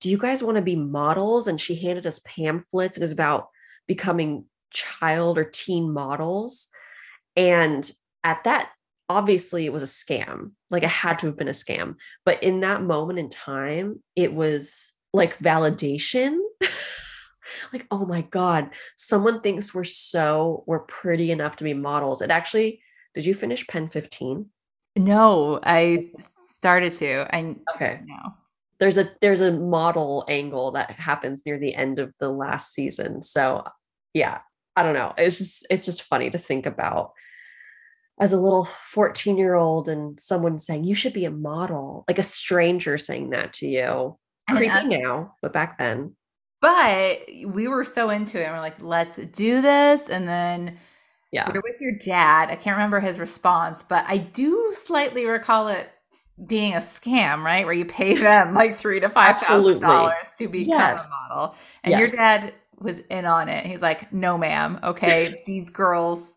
do 0.00 0.10
you 0.10 0.18
guys 0.18 0.42
want 0.42 0.56
to 0.56 0.62
be 0.62 0.76
models? 0.76 1.48
And 1.48 1.60
she 1.60 1.74
handed 1.76 2.06
us 2.06 2.20
pamphlets. 2.24 2.96
It 2.96 3.02
was 3.02 3.12
about 3.12 3.48
becoming 3.86 4.44
child 4.70 5.38
or 5.38 5.44
teen 5.44 5.92
models. 5.92 6.68
And 7.36 7.90
at 8.22 8.44
that, 8.44 8.70
obviously, 9.08 9.66
it 9.66 9.72
was 9.72 9.82
a 9.82 9.86
scam. 9.86 10.52
Like 10.70 10.82
it 10.82 10.88
had 10.88 11.18
to 11.20 11.26
have 11.26 11.36
been 11.36 11.48
a 11.48 11.52
scam. 11.52 11.96
But 12.24 12.42
in 12.42 12.60
that 12.60 12.82
moment 12.82 13.18
in 13.18 13.28
time, 13.28 14.02
it 14.14 14.32
was 14.32 14.92
like 15.12 15.38
validation. 15.38 16.38
like, 17.72 17.86
oh 17.90 18.06
my 18.06 18.22
God, 18.22 18.70
someone 18.96 19.40
thinks 19.40 19.74
we're 19.74 19.84
so, 19.84 20.64
we're 20.66 20.80
pretty 20.86 21.30
enough 21.30 21.56
to 21.56 21.64
be 21.64 21.74
models. 21.74 22.22
It 22.22 22.30
actually, 22.30 22.80
did 23.14 23.24
you 23.26 23.34
finish 23.34 23.66
Pen 23.66 23.88
15? 23.88 24.46
No, 24.96 25.60
I 25.62 26.10
started 26.48 26.92
to. 26.94 27.34
I 27.34 27.56
Okay. 27.74 28.00
know. 28.04 28.34
there's 28.80 28.98
a 28.98 29.10
there's 29.20 29.40
a 29.40 29.52
model 29.52 30.24
angle 30.28 30.72
that 30.72 30.90
happens 30.92 31.44
near 31.46 31.58
the 31.58 31.74
end 31.74 31.98
of 31.98 32.12
the 32.18 32.28
last 32.28 32.72
season 32.74 33.22
so 33.22 33.64
yeah 34.14 34.40
i 34.76 34.82
don't 34.82 34.94
know 34.94 35.12
it's 35.16 35.38
just 35.38 35.64
it's 35.70 35.84
just 35.84 36.02
funny 36.02 36.28
to 36.30 36.38
think 36.38 36.66
about 36.66 37.12
as 38.20 38.32
a 38.32 38.40
little 38.40 38.64
14 38.64 39.36
year 39.36 39.54
old 39.54 39.88
and 39.88 40.18
someone 40.20 40.58
saying 40.58 40.84
you 40.84 40.94
should 40.94 41.12
be 41.12 41.24
a 41.24 41.30
model 41.30 42.04
like 42.08 42.18
a 42.18 42.22
stranger 42.22 42.98
saying 42.98 43.30
that 43.30 43.52
to 43.54 43.66
you 43.66 44.16
creepy 44.50 44.84
now 44.88 45.34
but 45.40 45.52
back 45.52 45.78
then 45.78 46.14
But 46.64 47.18
we 47.46 47.68
were 47.68 47.84
so 47.84 48.08
into 48.08 48.40
it, 48.40 48.44
and 48.44 48.54
we're 48.54 48.60
like, 48.60 48.80
let's 48.80 49.16
do 49.16 49.60
this. 49.60 50.08
And 50.08 50.26
then 50.26 50.78
yeah 51.32 51.52
were 51.52 51.60
with 51.62 51.80
your 51.80 51.92
dad. 52.04 52.50
I 52.50 52.56
can't 52.56 52.76
remember 52.76 53.00
his 53.00 53.18
response, 53.18 53.82
but 53.82 54.04
I 54.08 54.16
do 54.18 54.72
slightly 54.74 55.26
recall 55.26 55.68
it 55.68 55.88
being 56.46 56.72
a 56.74 56.78
scam, 56.78 57.44
right? 57.44 57.66
Where 57.66 57.74
you 57.74 57.84
pay 57.84 58.16
them 58.28 58.54
like 58.54 58.76
three 58.76 59.00
to 59.00 59.10
five 59.10 59.40
thousand 59.42 59.80
dollars 59.80 60.32
to 60.38 60.48
become 60.48 60.68
Yes. 60.70 61.06
a 61.06 61.10
model. 61.10 61.56
And 61.84 61.98
your 61.98 62.08
dad 62.08 62.54
was 62.78 63.00
in 63.10 63.26
on 63.26 63.48
it. 63.50 63.66
He's 63.66 63.82
like, 63.82 64.12
no, 64.12 64.38
ma'am. 64.38 64.80
Okay, 64.82 65.42
these 65.46 65.70
girls 65.70 66.34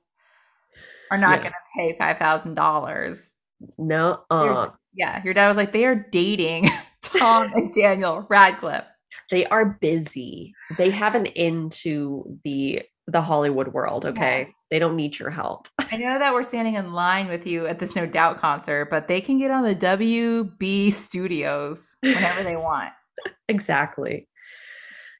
are 1.09 1.17
not 1.17 1.37
Yeah. 1.37 1.43
gonna 1.43 1.55
pay 1.77 1.97
five 1.97 2.17
thousand 2.17 2.55
dollars. 2.55 3.35
no 3.77 4.23
uh 4.29 4.71
Yeah, 4.93 5.23
your 5.23 5.33
dad 5.33 5.47
was 5.47 5.57
like, 5.57 5.71
they 5.71 5.85
are 5.85 5.95
dating 5.95 6.69
Tom 7.01 7.51
and 7.53 7.73
Daniel 7.73 8.25
Radcliffe. 8.29 8.85
They 9.31 9.45
are 9.47 9.65
busy. 9.81 10.53
They 10.77 10.89
have 10.91 11.15
an 11.15 11.25
into 11.27 12.37
the 12.43 12.83
the 13.09 13.21
hollywood 13.21 13.69
world 13.69 14.05
okay? 14.05 14.53
They 14.69 14.79
don't 14.79 14.97
need 14.97 15.17
your 15.17 15.29
help. 15.29 15.69
I 15.79 15.95
know 15.95 16.19
that 16.19 16.33
we're 16.33 16.43
standing 16.43 16.75
in 16.75 16.91
line 16.91 17.29
with 17.29 17.47
you 17.47 17.65
at 17.65 17.79
this 17.79 17.95
No 17.95 18.05
Doubt 18.05 18.37
concert, 18.37 18.89
but 18.89 19.07
they 19.07 19.21
can 19.21 19.37
get 19.37 19.49
on 19.49 19.63
the 19.63 19.73
WB 19.75 20.91
studios 20.91 21.95
whenever 22.01 22.43
they 22.43 22.57
want. 22.57 22.91
exactly. 23.47 24.27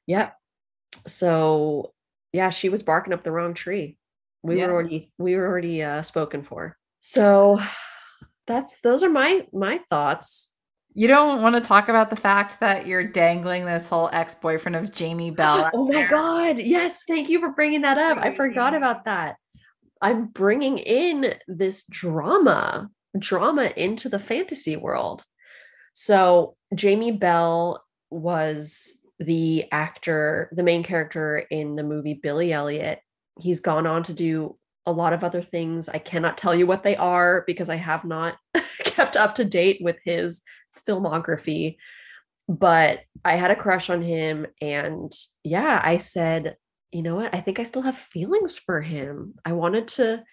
Yep. 0.06 0.34
So 1.06 1.92
yeah 2.32 2.50
she 2.50 2.68
was 2.68 2.82
barking 2.82 3.12
up 3.14 3.22
the 3.22 3.32
wrong 3.32 3.54
tree. 3.54 3.96
We 4.42 4.58
Yeah. 4.58 4.66
were 4.66 4.74
already 4.74 5.10
we 5.18 5.34
were 5.36 5.46
already 5.46 5.82
uh 5.82 6.02
spoken 6.02 6.42
for. 6.42 6.76
So 7.00 7.58
that's 8.46 8.80
those 8.80 9.02
are 9.02 9.08
my 9.10 9.46
my 9.52 9.80
thoughts 9.90 10.54
You 10.98 11.06
don't 11.06 11.42
want 11.42 11.54
to 11.54 11.60
talk 11.60 11.88
about 11.88 12.10
the 12.10 12.16
fact 12.16 12.58
that 12.58 12.88
you're 12.88 13.04
dangling 13.04 13.64
this 13.64 13.88
whole 13.88 14.10
ex-boyfriend 14.12 14.74
of 14.74 14.92
Jamie 14.92 15.30
Bell. 15.30 15.70
oh 15.74 15.86
my 15.86 16.00
there. 16.00 16.08
god. 16.08 16.58
Yes. 16.58 17.04
Thank 17.06 17.28
you 17.28 17.38
for 17.38 17.50
bringing 17.50 17.82
that 17.82 17.98
up. 17.98 18.18
I 18.18 18.34
forgot 18.34 18.74
about 18.74 19.04
that. 19.04 19.36
I'm 20.02 20.26
bringing 20.26 20.78
in 20.78 21.34
this 21.46 21.86
drama 21.88 22.90
drama 23.16 23.72
into 23.76 24.08
the 24.08 24.18
fantasy 24.18 24.76
world. 24.76 25.24
So 25.92 26.56
jamie 26.74 27.12
bell 27.12 27.84
was 28.10 28.98
the 29.20 29.66
actor 29.70 30.48
the 30.50 30.64
main 30.64 30.82
character 30.82 31.44
in 31.50 31.76
the 31.76 31.84
movie 31.84 32.18
billy 32.20 32.52
elliot. 32.52 33.00
He's 33.38 33.60
gone 33.60 33.86
on 33.86 34.02
to 34.02 34.12
do 34.12 34.56
a 34.84 34.90
lot 34.90 35.12
of 35.12 35.22
other 35.22 35.42
things. 35.42 35.88
I 35.88 35.98
cannot 35.98 36.36
tell 36.36 36.56
you 36.56 36.66
what 36.66 36.82
they 36.82 36.96
are 36.96 37.44
because 37.46 37.68
i 37.68 37.76
have 37.76 38.04
not 38.04 38.36
kept 38.84 39.16
up 39.16 39.36
to 39.36 39.44
date 39.44 39.78
with 39.80 39.96
his 40.04 40.42
filmography 40.84 41.76
but 42.48 43.00
I 43.24 43.36
had 43.36 43.50
a 43.50 43.56
crush 43.56 43.90
on 43.90 44.00
him. 44.00 44.46
And 44.60 45.12
yeah, 45.44 45.80
I 45.84 45.98
said, 45.98 46.56
you 46.90 47.02
know 47.02 47.16
what? 47.16 47.34
I 47.34 47.40
think 47.40 47.60
I 47.60 47.64
still 47.64 47.82
have 47.82 47.98
feelings 47.98 48.56
for 48.56 48.80
him. 48.80 49.34
I 49.44 49.52
wanted 49.52 49.88
to 49.88 50.24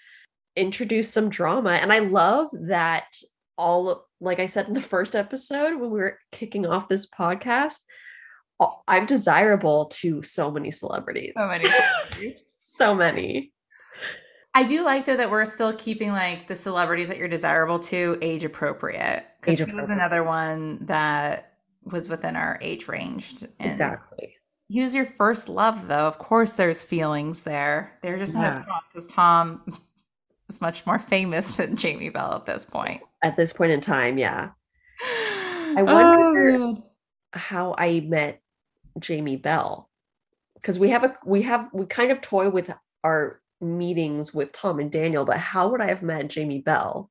introduce 0.56 1.12
some 1.12 1.30
drama. 1.30 1.72
And 1.72 1.92
I 1.92 2.00
love 2.00 2.48
that 2.68 3.14
all, 3.58 4.08
like 4.22 4.40
I 4.40 4.48
said 4.48 4.68
in 4.68 4.74
the 4.74 4.82
first 4.82 5.16
episode 5.16 5.74
when 5.74 5.92
we 5.92 6.00
were 6.00 6.20
kicking 6.32 6.66
off 6.66 6.88
this 6.88 7.08
podcast, 7.08 7.80
I'm 8.88 9.06
desirable 9.06 9.88
to 9.96 10.24
so 10.24 10.50
many 10.50 10.72
celebrities. 10.72 11.34
So 11.36 11.50
many 11.50 11.70
celebrities. 11.70 12.42
so 12.58 12.96
many. 12.96 13.52
I 14.56 14.64
do 14.64 14.84
like 14.84 15.06
though 15.06 15.18
that 15.18 15.30
we're 15.30 15.44
still 15.46 15.74
keeping 15.74 16.12
like 16.12 16.48
the 16.48 16.56
celebrities 16.56 17.10
that 17.10 17.18
you're 17.18 17.28
desirable 17.28 17.78
to 17.80 18.18
age 18.22 18.46
appropriate 18.46 19.26
because 19.42 19.60
he 19.60 19.72
was 19.74 19.90
another 19.90 20.24
one 20.24 20.86
that 20.86 21.58
was 21.84 22.08
within 22.08 22.38
our 22.38 22.58
age 22.62 22.88
range. 22.88 23.44
And 23.60 23.72
Exactly. 23.72 24.36
He 24.70 24.82
was 24.82 24.96
your 24.96 25.06
first 25.06 25.48
love, 25.50 25.88
though. 25.88 26.08
Of 26.08 26.18
course, 26.18 26.54
there's 26.54 26.84
feelings 26.84 27.44
there. 27.44 28.00
They're 28.02 28.18
just 28.18 28.34
not 28.34 28.46
as 28.46 28.56
strong 28.56 28.80
because 28.92 29.08
Tom 29.08 29.80
is 30.50 30.62
much 30.62 30.86
more 30.88 31.00
famous 31.00 31.56
than 31.56 31.76
Jamie 31.76 32.10
Bell 32.10 32.34
at 32.34 32.46
this 32.46 32.66
point. 32.66 33.02
At 33.22 33.38
this 33.38 33.54
point 33.54 33.72
in 33.72 33.82
time, 33.82 34.18
yeah. 34.18 34.52
I 35.04 35.76
wonder- 35.84 36.58
oh, 36.58 36.84
How 37.34 37.76
I 37.78 38.00
met 38.00 38.42
Jamie 39.00 39.36
Bell. 39.36 39.90
Because 40.56 40.80
we 40.80 40.90
have 40.90 41.04
a 41.04 41.14
we 41.26 41.44
have 41.44 41.70
we 41.74 41.86
kind 41.86 42.12
of 42.12 42.22
toy 42.22 42.50
with 42.50 42.74
our 43.04 43.40
meetings 43.62 44.34
with 44.34 44.52
Tom 44.52 44.80
and 44.80 44.92
Daniel, 44.92 45.26
but 45.26 45.38
how 45.38 45.70
would 45.70 45.82
I 45.82 45.88
have 45.88 46.04
met 46.04 46.30
Jamie 46.30 46.62
Bell? 46.62 47.10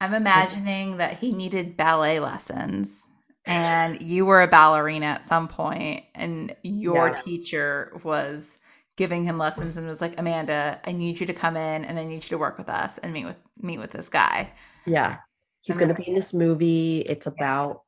I'm 0.00 0.14
imagining 0.14 0.96
that 0.96 1.18
he 1.18 1.32
needed 1.32 1.76
ballet 1.76 2.18
lessons 2.20 3.06
and 3.46 4.00
you 4.02 4.26
were 4.26 4.42
a 4.42 4.48
ballerina 4.48 5.06
at 5.06 5.24
some 5.24 5.48
point 5.48 6.04
and 6.14 6.54
your 6.62 7.08
Yeah. 7.08 7.14
teacher 7.14 7.92
was 8.02 8.58
giving 8.96 9.24
him 9.24 9.38
lessons 9.38 9.76
and 9.76 9.86
was 9.86 10.00
like, 10.00 10.18
Amanda, 10.18 10.80
I 10.84 10.92
need 10.92 11.20
you 11.20 11.26
to 11.26 11.32
come 11.32 11.56
in 11.56 11.84
and 11.84 11.98
I 11.98 12.04
need 12.04 12.24
you 12.24 12.30
to 12.30 12.38
work 12.38 12.58
with 12.58 12.68
us 12.68 12.98
and 12.98 13.12
meet 13.12 13.24
with 13.26 13.36
meet 13.60 13.78
with 13.78 13.90
this 13.92 14.08
guy. 14.08 14.52
Yeah. 14.86 15.18
He's 15.62 15.76
going 15.78 15.88
to 15.88 15.94
be 15.94 16.08
in 16.08 16.14
this 16.14 16.34
movie. 16.34 17.00
It's 17.00 17.26
about 17.26 17.82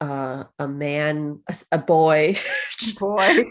uh, 0.00 0.44
a 0.58 0.66
man, 0.68 1.40
a 1.72 1.78
boy, 1.78 2.36
Boy. 2.98 3.44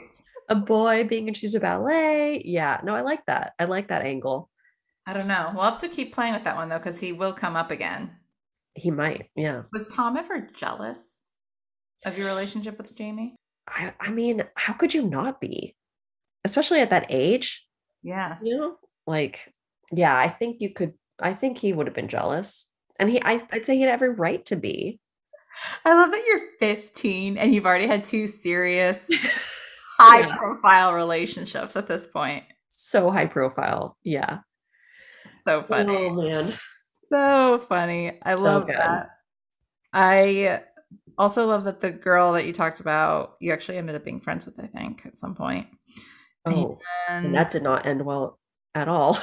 A 0.49 0.55
boy 0.55 1.03
being 1.03 1.27
introduced 1.27 1.53
to 1.53 1.59
ballet. 1.59 2.41
Yeah. 2.45 2.79
No, 2.83 2.93
I 2.95 3.01
like 3.01 3.25
that. 3.25 3.53
I 3.59 3.65
like 3.65 3.89
that 3.89 4.05
angle. 4.05 4.49
I 5.05 5.13
don't 5.13 5.27
know. 5.27 5.51
We'll 5.53 5.63
have 5.63 5.77
to 5.79 5.87
keep 5.89 6.13
playing 6.13 6.33
with 6.33 6.43
that 6.43 6.55
one 6.55 6.69
though, 6.69 6.77
because 6.77 6.99
he 6.99 7.13
will 7.13 7.33
come 7.33 7.55
up 7.55 7.71
again. 7.71 8.11
He 8.75 8.91
might. 8.91 9.29
Yeah. 9.35 9.63
Was 9.73 9.87
Tom 9.87 10.17
ever 10.17 10.47
jealous 10.53 11.23
of 12.05 12.17
your 12.17 12.27
relationship 12.27 12.77
with 12.77 12.95
Jamie? 12.95 13.35
I, 13.67 13.93
I 13.99 14.11
mean, 14.11 14.43
how 14.55 14.73
could 14.73 14.93
you 14.93 15.03
not 15.03 15.41
be? 15.41 15.75
Especially 16.45 16.79
at 16.81 16.91
that 16.91 17.07
age, 17.09 17.65
Yeah. 18.03 18.37
you 18.41 18.57
know? 18.57 18.75
Like, 19.05 19.53
yeah, 19.91 20.15
I 20.17 20.29
think 20.29 20.57
you 20.59 20.73
could, 20.73 20.93
I 21.19 21.33
think 21.33 21.57
he 21.57 21.73
would 21.73 21.87
have 21.87 21.95
been 21.95 22.07
jealous. 22.07 22.69
And 22.99 23.09
he, 23.09 23.21
I, 23.23 23.41
I'd 23.51 23.65
say 23.65 23.75
he 23.75 23.81
had 23.81 23.89
every 23.91 24.09
right 24.09 24.45
to 24.45 24.55
be. 24.55 24.99
I 25.85 25.93
love 25.93 26.11
that 26.11 26.23
you're 26.27 26.41
15 26.59 27.37
and 27.37 27.53
you've 27.55 27.65
already 27.65 27.87
had 27.87 28.05
two 28.05 28.27
serious, 28.27 29.09
high 29.97 30.19
Yeah. 30.27 30.35
profile 30.37 30.93
relationships 30.93 31.75
at 31.75 31.87
this 31.87 32.05
point. 32.05 32.45
So 32.69 33.09
high 33.09 33.25
profile. 33.25 33.97
Yeah. 34.03 34.39
So 35.41 35.59
oh, 35.59 35.63
funny. 35.63 35.95
Oh, 35.95 36.13
man. 36.13 36.53
So 37.11 37.57
funny. 37.59 38.19
I 38.23 38.33
love 38.35 38.67
good. 38.67 38.75
that. 38.75 39.09
I 39.93 40.61
also 41.17 41.47
love 41.47 41.63
that 41.63 41.79
the 41.81 41.91
girl 41.91 42.33
that 42.33 42.45
you 42.45 42.53
talked 42.53 42.79
about, 42.79 43.35
you 43.39 43.51
actually 43.53 43.77
ended 43.77 43.95
up 43.95 44.03
being 44.03 44.19
friends 44.19 44.45
with, 44.45 44.59
I 44.59 44.67
think, 44.67 45.05
at 45.05 45.17
some 45.17 45.35
point. 45.35 45.67
Oh, 46.45 46.79
And 47.09 47.25
and 47.27 47.35
that 47.35 47.51
did 47.51 47.63
not 47.63 47.85
end 47.85 48.05
well 48.05 48.39
at 48.75 48.87
all. 48.87 49.17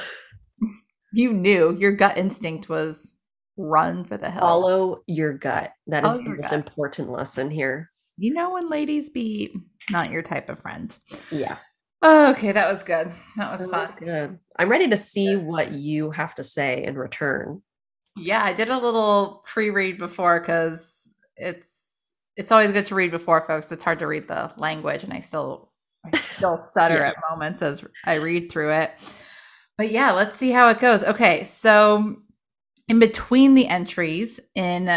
you 1.13 1.31
knew 1.31 1.75
your 1.77 1.91
gut 1.95 2.17
instinct 2.17 2.69
was 2.69 3.13
run 3.57 4.03
for 4.03 4.17
the 4.17 4.29
hill. 4.29 4.41
Follow 4.41 5.01
your 5.07 5.37
gut. 5.37 5.71
That 5.87 6.03
is 6.05 6.13
Follow 6.13 6.23
the 6.23 6.29
most 6.31 6.41
gut. 6.41 6.53
important 6.53 7.09
lesson 7.11 7.49
here. 7.49 7.91
You 8.17 8.33
know 8.33 8.51
when 8.51 8.69
ladies 8.69 9.09
be 9.09 9.55
not 9.89 10.09
your 10.11 10.21
type 10.23 10.49
of 10.49 10.59
friend. 10.59 10.95
Yeah. 11.31 11.57
Oh, 12.01 12.31
okay, 12.31 12.51
that 12.51 12.67
was 12.69 12.83
good. 12.83 13.11
That 13.37 13.51
was 13.51 13.65
Oh, 13.67 13.71
fun. 13.71 13.93
Good. 13.99 14.39
I'm 14.57 14.69
ready 14.69 14.87
to 14.89 14.97
see 14.97 15.35
what 15.35 15.71
you 15.71 16.11
have 16.11 16.35
to 16.35 16.43
say 16.43 16.83
in 16.85 16.95
return. 16.97 17.61
Yeah, 18.15 18.43
I 18.43 18.53
did 18.53 18.69
a 18.69 18.77
little 18.77 19.43
pre-read 19.45 19.97
before 19.97 20.39
because 20.39 21.13
it's 21.35 22.13
it's 22.37 22.51
always 22.51 22.71
good 22.71 22.85
to 22.87 22.95
read 22.95 23.11
before, 23.11 23.45
folks. 23.47 23.71
It's 23.71 23.83
hard 23.83 23.99
to 23.99 24.07
read 24.07 24.27
the 24.27 24.51
language, 24.57 25.03
and 25.03 25.11
I 25.13 25.19
still 25.19 25.71
I 26.05 26.15
still 26.17 26.57
stutter 26.57 26.95
Yeah. 26.95 27.09
at 27.09 27.15
moments 27.29 27.61
as 27.61 27.83
I 28.05 28.15
read 28.15 28.51
through 28.51 28.71
it. 28.73 28.91
But 29.77 29.91
yeah, 29.91 30.11
let's 30.11 30.35
see 30.35 30.51
how 30.51 30.69
it 30.69 30.79
goes. 30.79 31.03
Okay, 31.03 31.43
so 31.43 32.15
in 32.87 32.99
between 32.99 33.53
the 33.55 33.67
entries 33.67 34.39
in 34.53 34.89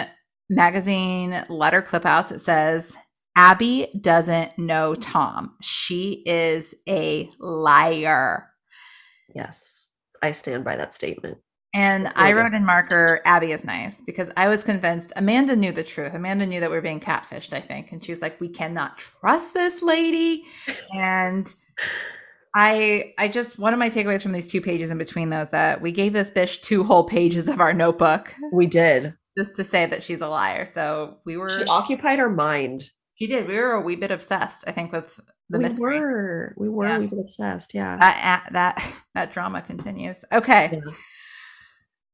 magazine 0.50 1.44
letter 1.48 1.82
clip 1.82 2.06
outs, 2.06 2.30
it 2.32 2.40
says 2.40 2.94
Abby 3.38 3.88
doesn't 4.00 4.58
know 4.58 4.96
Tom. 4.96 5.54
She 5.62 6.24
is 6.26 6.74
a 6.88 7.30
liar. 7.38 8.48
Yes. 9.32 9.88
I 10.20 10.32
stand 10.32 10.64
by 10.64 10.74
that 10.74 10.92
statement. 10.92 11.38
And 11.72 12.10
I 12.16 12.32
wrote 12.32 12.52
in 12.52 12.64
marker, 12.64 13.20
Abby 13.24 13.52
is 13.52 13.64
nice 13.64 14.00
because 14.00 14.28
I 14.36 14.48
was 14.48 14.64
convinced 14.64 15.12
Amanda 15.14 15.54
knew 15.54 15.70
the 15.70 15.84
truth. 15.84 16.14
Amanda 16.14 16.46
knew 16.46 16.58
that 16.58 16.68
we 16.68 16.74
were 16.74 16.82
being 16.82 16.98
catfished, 16.98 17.52
I 17.52 17.60
think. 17.60 17.92
And 17.92 18.04
she 18.04 18.10
was 18.10 18.20
like, 18.20 18.40
we 18.40 18.48
cannot 18.48 18.98
trust 18.98 19.54
this 19.54 19.82
lady. 19.82 20.42
And 20.92 21.54
I 22.56 23.14
I 23.18 23.28
just 23.28 23.56
one 23.58 23.72
of 23.72 23.78
my 23.78 23.88
takeaways 23.90 24.22
from 24.22 24.32
these 24.32 24.48
two 24.48 24.60
pages 24.60 24.90
in 24.90 24.98
between 24.98 25.30
those 25.30 25.50
that 25.50 25.80
we 25.80 25.92
gave 25.92 26.12
this 26.12 26.30
bitch 26.30 26.60
two 26.62 26.82
whole 26.82 27.04
pages 27.04 27.46
of 27.48 27.60
our 27.60 27.72
notebook 27.72 28.34
We 28.50 28.66
did. 28.66 29.14
just 29.36 29.54
to 29.56 29.62
say 29.62 29.86
that 29.86 30.02
she's 30.02 30.22
a 30.22 30.28
liar. 30.28 30.64
So 30.64 31.18
we 31.24 31.36
were 31.36 31.60
She 31.60 31.64
occupied 31.66 32.18
our 32.18 32.30
mind. 32.30 32.90
She 33.18 33.26
did. 33.26 33.48
We 33.48 33.56
were 33.56 33.72
a 33.72 33.80
wee 33.80 33.96
bit 33.96 34.10
obsessed, 34.12 34.64
I 34.68 34.72
think, 34.72 34.92
with 34.92 35.18
the 35.50 35.58
we 35.58 35.64
mystery. 35.64 36.00
were. 36.00 36.54
We 36.56 36.68
were. 36.68 36.86
Yeah. 36.86 36.98
We 36.98 37.06
were 37.08 37.20
obsessed. 37.22 37.74
Yeah. 37.74 37.96
That 37.96 38.48
that 38.52 38.94
that 39.14 39.32
drama 39.32 39.60
continues. 39.60 40.24
Okay. 40.32 40.70
Yeah. 40.72 40.92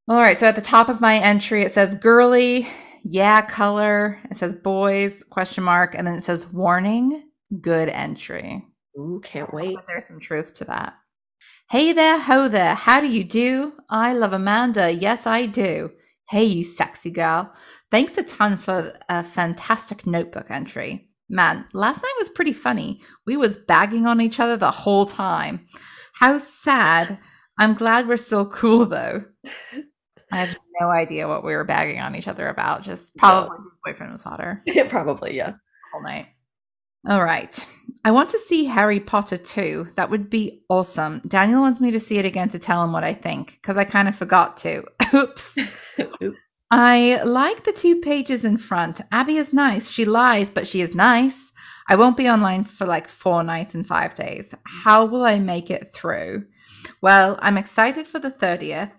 All 0.09 0.17
right. 0.17 0.39
So 0.39 0.47
at 0.47 0.55
the 0.55 0.63
top 0.63 0.89
of 0.89 1.01
my 1.01 1.19
entry, 1.19 1.63
it 1.63 1.73
says 1.73 1.95
girly, 1.95 2.67
yeah, 3.03 3.43
color. 3.43 4.19
It 4.31 4.39
says 4.39 4.55
boys, 4.55 5.23
question 5.25 5.63
mark, 5.63 5.95
and 5.95 6.07
then 6.07 6.15
it 6.15 6.23
says 6.23 6.47
warning, 6.47 7.25
good 7.61 7.91
entry. 7.91 8.65
Ooh, 8.99 9.21
can't 9.23 9.53
wait. 9.53 9.77
There's 9.87 10.07
some 10.07 10.21
truth 10.21 10.55
to 10.55 10.65
that. 10.67 10.95
Hey 11.71 11.93
there, 11.93 12.19
ho 12.19 12.49
there. 12.49 12.75
How 12.75 13.01
do 13.01 13.09
you 13.09 13.25
do? 13.25 13.75
I 13.91 14.15
love 14.15 14.33
Amanda. 14.33 14.91
Yes, 14.91 15.27
I 15.27 15.47
do. 15.47 15.91
Hey, 16.31 16.45
you 16.45 16.65
sexy 16.65 17.11
girl. 17.11 17.53
Thanks 17.95 18.19
a 18.19 18.25
ton 18.25 18.57
for 18.57 18.93
a 19.09 19.23
fantastic 19.23 20.05
notebook 20.05 20.51
entry. 20.51 21.09
Man, 21.29 21.65
last 21.75 22.03
night 22.03 22.15
was 22.19 22.29
pretty 22.29 22.53
funny. 22.53 23.01
We 23.25 23.37
was 23.37 23.57
bagging 23.57 24.05
on 24.05 24.21
each 24.21 24.41
other 24.41 24.57
the 24.57 24.73
whole 24.73 25.07
time. 25.07 25.69
How 26.13 26.39
sad. 26.39 27.17
I'm 27.57 27.75
glad 27.75 28.09
we're 28.09 28.17
still 28.17 28.49
cool 28.49 28.87
though. 28.87 29.23
I 30.33 30.37
have 30.37 30.57
no 30.81 30.89
idea 30.89 31.29
what 31.29 31.45
we 31.45 31.55
were 31.55 31.63
bagging 31.63 32.01
on 32.01 32.17
each 32.17 32.27
other 32.27 32.49
about. 32.49 32.83
Just 32.83 33.17
probably 33.17 33.59
his 33.65 33.79
boyfriend 33.85 34.13
was 34.13 34.25
hotter 34.25 34.61
Yeah, 34.67 34.89
Probably, 34.89 35.37
yeah. 35.37 35.53
All 35.95 36.03
night. 36.03 36.27
All 37.09 37.23
right. 37.23 37.65
I 38.05 38.11
want 38.11 38.31
to 38.31 38.41
see 38.41 38.65
Harry 38.65 38.99
Potter 38.99 39.37
too. 39.37 39.87
That 39.95 40.11
would 40.11 40.29
be 40.29 40.65
awesome. 40.69 41.23
Daniel 41.29 41.61
wants 41.61 41.81
me 41.81 41.93
to 41.93 42.01
see 42.01 42.19
it 42.19 42.27
again 42.27 42.49
to 42.49 42.59
tell 42.59 42.83
him 42.83 42.93
what 42.93 43.05
I 43.05 43.15
think 43.15 43.53
because 43.53 43.77
I 43.77 43.85
kind 43.85 44.09
of 44.09 44.17
forgot 44.17 44.57
to. 44.59 44.83
Oops. 45.15 45.59
Oops. 46.01 46.37
I 46.71 47.23
like 47.25 47.65
the 47.65 47.73
two 47.73 48.01
pages 48.01 48.45
in 48.45 48.57
front. 48.59 49.01
Abby 49.13 49.37
is 49.37 49.55
nice. 49.55 49.91
She 49.91 50.05
lies, 50.05 50.51
but 50.51 50.67
she 50.67 50.81
is 50.81 50.95
nice. 50.95 51.53
I 51.89 51.97
won't 51.97 52.17
be 52.17 52.29
online 52.29 52.65
for 52.65 52.87
like 52.87 53.09
four 53.09 53.43
nights 53.43 53.75
and 53.75 53.87
five 53.87 54.15
days. 54.15 54.55
How 54.65 55.05
will 55.05 55.25
I 55.25 55.39
make 55.39 55.71
it 55.71 55.93
through? 55.93 56.47
Well, 57.03 57.39
I'm 57.43 57.59
excited 57.59 58.09
for 58.09 58.19
the 58.19 58.31
30th. 58.31 58.91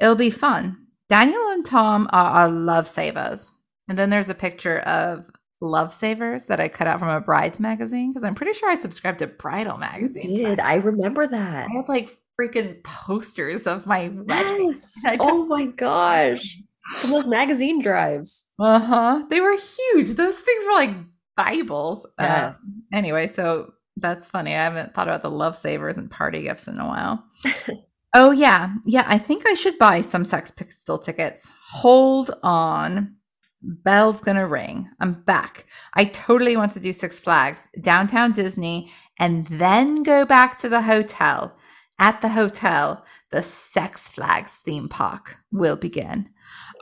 It'll 0.00 0.16
be 0.16 0.30
fun. 0.30 0.86
Daniel 1.08 1.48
and 1.50 1.64
Tom 1.64 2.08
are 2.12 2.30
our 2.32 2.48
love 2.48 2.88
savers. 2.88 3.52
And 3.88 3.96
then 3.98 4.10
there's 4.10 4.28
a 4.28 4.34
picture 4.34 4.80
of 4.80 5.30
love 5.60 5.92
savers 5.92 6.46
that 6.46 6.60
I 6.60 6.68
cut 6.68 6.88
out 6.88 6.98
from 6.98 7.08
a 7.08 7.20
brides 7.20 7.60
magazine 7.60 8.10
because 8.10 8.24
I'm 8.24 8.34
pretty 8.34 8.52
sure 8.54 8.68
I 8.68 8.74
subscribed 8.74 9.20
to 9.20 9.28
bridal 9.28 9.78
magazines. 9.78 10.38
did. 10.38 10.58
I 10.60 10.74
remember 10.76 11.26
that. 11.28 11.68
I 11.68 11.72
had 11.72 11.88
like 11.88 12.18
freaking 12.40 12.82
posters 12.82 13.66
of 13.66 13.86
my 13.86 14.08
wedding. 14.08 14.68
Yes. 14.68 15.04
Oh 15.20 15.46
my 15.46 15.66
gosh. 15.66 16.58
Those 17.06 17.26
magazine 17.26 17.80
drives. 17.80 18.44
Uh 18.58 18.78
huh. 18.78 19.22
They 19.30 19.40
were 19.40 19.56
huge. 19.56 20.10
Those 20.10 20.40
things 20.40 20.64
were 20.64 20.72
like 20.72 20.90
Bibles. 21.36 22.06
Yes. 22.18 22.58
anyway, 22.92 23.28
so 23.28 23.72
that's 23.96 24.28
funny. 24.28 24.52
I 24.52 24.64
haven't 24.64 24.94
thought 24.94 25.08
about 25.08 25.22
the 25.22 25.30
love 25.30 25.56
savers 25.56 25.98
and 25.98 26.10
party 26.10 26.42
gifts 26.42 26.68
in 26.68 26.78
a 26.78 26.86
while. 26.86 27.24
oh, 28.14 28.30
yeah. 28.30 28.74
Yeah. 28.84 29.04
I 29.06 29.18
think 29.18 29.46
I 29.46 29.54
should 29.54 29.78
buy 29.78 30.00
some 30.00 30.24
Sex 30.24 30.50
Pistol 30.50 30.98
tickets. 30.98 31.50
Hold 31.70 32.30
on. 32.42 33.16
Bell's 33.62 34.20
gonna 34.20 34.46
ring. 34.48 34.90
I'm 34.98 35.22
back. 35.22 35.66
I 35.94 36.06
totally 36.06 36.56
want 36.56 36.72
to 36.72 36.80
do 36.80 36.92
Six 36.92 37.20
Flags, 37.20 37.68
downtown 37.80 38.32
Disney, 38.32 38.90
and 39.20 39.46
then 39.46 40.02
go 40.02 40.24
back 40.24 40.58
to 40.58 40.68
the 40.68 40.82
hotel. 40.82 41.56
At 42.00 42.20
the 42.22 42.30
hotel, 42.30 43.04
the 43.30 43.42
Sex 43.42 44.08
Flags 44.08 44.56
theme 44.56 44.88
park 44.88 45.36
will 45.52 45.76
begin. 45.76 46.28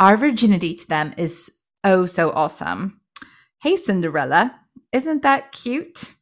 Our 0.01 0.17
virginity 0.17 0.75
to 0.75 0.89
them 0.89 1.13
is 1.19 1.53
oh 1.85 2.07
so 2.07 2.31
awesome. 2.31 3.01
Hey, 3.63 3.77
Cinderella, 3.77 4.59
isn't 4.93 5.23
that 5.23 5.53
cute? 5.53 6.15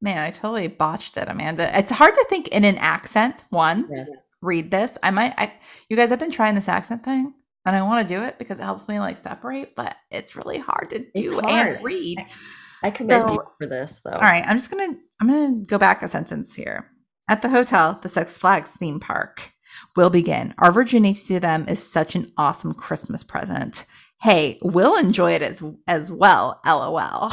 Man, 0.00 0.16
I 0.16 0.30
totally 0.30 0.68
botched 0.68 1.18
it, 1.18 1.28
Amanda. 1.28 1.76
It's 1.78 1.90
hard 1.90 2.14
to 2.14 2.26
think 2.30 2.48
in 2.48 2.64
an 2.64 2.78
accent, 2.78 3.44
one. 3.50 3.88
Yeah. 3.92 4.04
read 4.40 4.70
this. 4.70 4.96
I 5.02 5.10
might 5.10 5.34
I 5.36 5.52
you 5.90 5.96
guys 5.96 6.10
I've 6.10 6.18
been 6.18 6.30
trying 6.30 6.54
this 6.54 6.68
accent 6.68 7.04
thing 7.04 7.34
and 7.66 7.76
I 7.76 7.82
want 7.82 8.08
to 8.08 8.14
do 8.14 8.22
it 8.22 8.38
because 8.38 8.58
it 8.58 8.62
helps 8.62 8.88
me 8.88 8.98
like 8.98 9.18
separate, 9.18 9.74
but 9.76 9.94
it's 10.10 10.34
really 10.34 10.58
hard 10.58 10.88
to 10.90 11.04
do 11.14 11.40
hard. 11.40 11.76
and 11.76 11.84
read. 11.84 12.18
I, 12.18 12.88
I 12.88 12.90
commend 12.90 13.28
so, 13.28 13.34
you 13.34 13.42
for 13.58 13.66
this 13.66 14.00
though. 14.00 14.12
All 14.12 14.20
right, 14.20 14.44
I'm 14.46 14.56
just 14.56 14.70
gonna 14.70 14.96
I'm 15.20 15.26
gonna 15.26 15.56
go 15.66 15.76
back 15.76 16.02
a 16.02 16.08
sentence 16.08 16.54
here. 16.54 16.90
At 17.28 17.42
the 17.42 17.50
hotel, 17.50 17.98
the 18.02 18.08
Six 18.08 18.38
Flags 18.38 18.76
theme 18.76 18.98
park 18.98 19.52
will 19.96 20.10
begin. 20.10 20.54
Our 20.58 20.72
virginity 20.72 21.18
to 21.28 21.40
them 21.40 21.66
is 21.68 21.82
such 21.82 22.14
an 22.14 22.30
awesome 22.36 22.74
Christmas 22.74 23.22
present. 23.22 23.84
Hey, 24.20 24.58
we'll 24.62 24.96
enjoy 24.96 25.32
it 25.32 25.42
as 25.42 25.62
as 25.86 26.10
well. 26.10 26.60
LOL. 26.66 27.30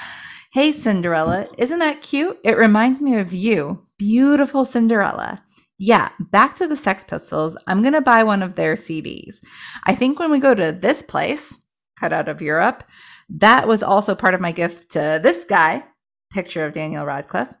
hey, 0.52 0.72
Cinderella, 0.72 1.48
isn't 1.56 1.78
that 1.78 2.02
cute? 2.02 2.38
It 2.44 2.58
reminds 2.58 3.00
me 3.00 3.16
of 3.16 3.32
you, 3.32 3.86
beautiful 3.96 4.64
Cinderella. 4.64 5.42
Yeah, 5.78 6.10
back 6.18 6.56
to 6.56 6.66
the 6.66 6.76
Sex 6.76 7.04
Pistols. 7.04 7.56
I'm 7.68 7.82
going 7.82 7.94
to 7.94 8.00
buy 8.00 8.24
one 8.24 8.42
of 8.42 8.56
their 8.56 8.74
CDs. 8.74 9.44
I 9.86 9.94
think 9.94 10.18
when 10.18 10.30
we 10.30 10.40
go 10.40 10.54
to 10.54 10.72
this 10.72 11.02
place, 11.02 11.64
cut 11.98 12.12
out 12.12 12.28
of 12.28 12.42
Europe, 12.42 12.82
that 13.28 13.68
was 13.68 13.82
also 13.82 14.14
part 14.14 14.34
of 14.34 14.40
my 14.40 14.52
gift 14.52 14.90
to 14.92 15.20
this 15.22 15.44
guy, 15.44 15.84
picture 16.32 16.66
of 16.66 16.72
Daniel 16.72 17.06
Radcliffe, 17.06 17.54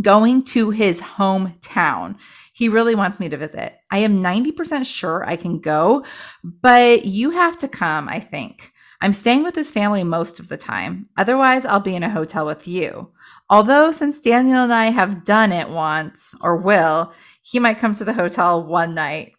going 0.00 0.44
to 0.44 0.70
his 0.70 1.00
hometown. 1.00 2.18
He 2.54 2.68
really 2.68 2.94
wants 2.94 3.18
me 3.18 3.28
to 3.28 3.36
visit. 3.36 3.74
I 3.90 3.98
am 3.98 4.22
90% 4.22 4.86
sure 4.86 5.24
I 5.26 5.34
can 5.34 5.58
go, 5.58 6.04
but 6.44 7.04
you 7.04 7.30
have 7.30 7.58
to 7.58 7.68
come, 7.68 8.08
I 8.08 8.20
think. 8.20 8.72
I'm 9.00 9.12
staying 9.12 9.42
with 9.42 9.56
his 9.56 9.72
family 9.72 10.04
most 10.04 10.38
of 10.38 10.48
the 10.48 10.56
time. 10.56 11.08
Otherwise, 11.16 11.66
I'll 11.66 11.80
be 11.80 11.96
in 11.96 12.04
a 12.04 12.08
hotel 12.08 12.46
with 12.46 12.68
you. 12.68 13.10
Although, 13.50 13.90
since 13.90 14.20
Daniel 14.20 14.62
and 14.62 14.72
I 14.72 14.86
have 14.86 15.24
done 15.24 15.50
it 15.50 15.68
once, 15.68 16.32
or 16.40 16.56
will, 16.56 17.12
he 17.42 17.58
might 17.58 17.78
come 17.78 17.96
to 17.96 18.04
the 18.04 18.12
hotel 18.12 18.64
one 18.64 18.94
night. 18.94 19.32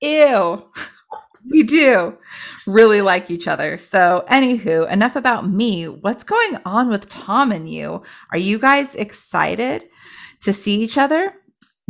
Ew. 0.00 0.66
we 1.50 1.62
do 1.62 2.16
really 2.66 3.02
like 3.02 3.30
each 3.30 3.46
other. 3.46 3.76
So, 3.76 4.24
anywho, 4.30 4.90
enough 4.90 5.14
about 5.14 5.46
me. 5.46 5.84
What's 5.88 6.24
going 6.24 6.56
on 6.64 6.88
with 6.88 7.08
Tom 7.10 7.52
and 7.52 7.68
you? 7.68 8.02
Are 8.30 8.38
you 8.38 8.58
guys 8.58 8.94
excited 8.94 9.84
to 10.40 10.54
see 10.54 10.80
each 10.80 10.96
other? 10.96 11.34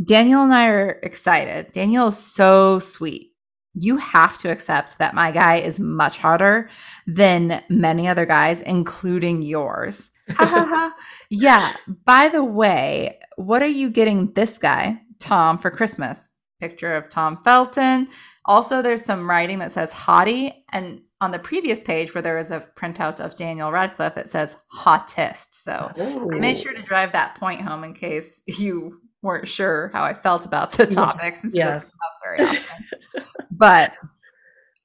Daniel 0.03 0.43
and 0.43 0.53
I 0.53 0.67
are 0.67 0.99
excited. 1.03 1.71
Daniel 1.71 2.07
is 2.07 2.17
so 2.17 2.79
sweet. 2.79 3.31
You 3.75 3.97
have 3.97 4.37
to 4.39 4.51
accept 4.51 4.99
that 4.99 5.15
my 5.15 5.31
guy 5.31 5.55
is 5.57 5.79
much 5.79 6.17
hotter 6.17 6.69
than 7.07 7.63
many 7.69 8.07
other 8.07 8.25
guys, 8.25 8.61
including 8.61 9.41
yours. 9.41 10.11
yeah. 11.29 11.75
By 12.05 12.29
the 12.29 12.43
way, 12.43 13.19
what 13.35 13.61
are 13.61 13.67
you 13.67 13.89
getting 13.89 14.31
this 14.33 14.59
guy, 14.59 15.01
Tom, 15.19 15.57
for 15.57 15.71
Christmas? 15.71 16.29
Picture 16.59 16.93
of 16.93 17.09
Tom 17.09 17.41
Felton. 17.43 18.07
Also, 18.45 18.81
there's 18.81 19.03
some 19.03 19.29
writing 19.29 19.59
that 19.59 19.71
says 19.71 19.91
hottie. 19.91 20.53
And 20.71 21.01
on 21.21 21.31
the 21.31 21.39
previous 21.39 21.81
page 21.81 22.13
where 22.13 22.21
there 22.21 22.37
is 22.37 22.51
a 22.51 22.65
printout 22.75 23.19
of 23.19 23.35
Daniel 23.37 23.71
Radcliffe, 23.71 24.17
it 24.17 24.29
says 24.29 24.55
hottest. 24.67 25.63
So 25.63 25.91
Ooh. 25.99 26.29
I 26.31 26.39
made 26.39 26.59
sure 26.59 26.73
to 26.73 26.81
oh. 26.81 26.85
drive 26.85 27.13
that 27.13 27.35
point 27.35 27.61
home 27.61 27.83
in 27.83 27.93
case 27.93 28.41
you 28.47 28.99
weren't 29.23 29.47
sure 29.47 29.89
how 29.93 30.03
I 30.03 30.13
felt 30.13 30.45
about 30.45 30.73
the 30.73 30.85
topic 30.85 31.35
since 31.35 31.55
yeah. 31.55 31.61
it 31.61 31.71
doesn't 31.71 31.89
come 31.89 31.99
up 32.05 32.19
very 32.23 32.49
often. 32.49 33.23
but 33.51 33.93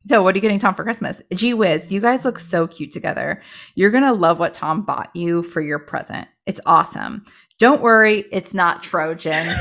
so, 0.06 0.22
what 0.22 0.34
are 0.34 0.38
you 0.38 0.42
getting 0.42 0.58
Tom 0.58 0.74
for 0.74 0.84
Christmas? 0.84 1.22
Gee 1.34 1.52
whiz, 1.52 1.92
you 1.92 2.00
guys 2.00 2.24
look 2.24 2.38
so 2.38 2.66
cute 2.66 2.92
together. 2.92 3.42
You're 3.74 3.90
going 3.90 4.04
to 4.04 4.12
love 4.12 4.38
what 4.38 4.54
Tom 4.54 4.82
bought 4.82 5.14
you 5.14 5.42
for 5.42 5.60
your 5.60 5.78
present. 5.78 6.26
It's 6.46 6.60
awesome. 6.64 7.26
Don't 7.58 7.82
worry, 7.82 8.24
it's 8.32 8.54
not 8.54 8.82
Trojan. 8.82 9.54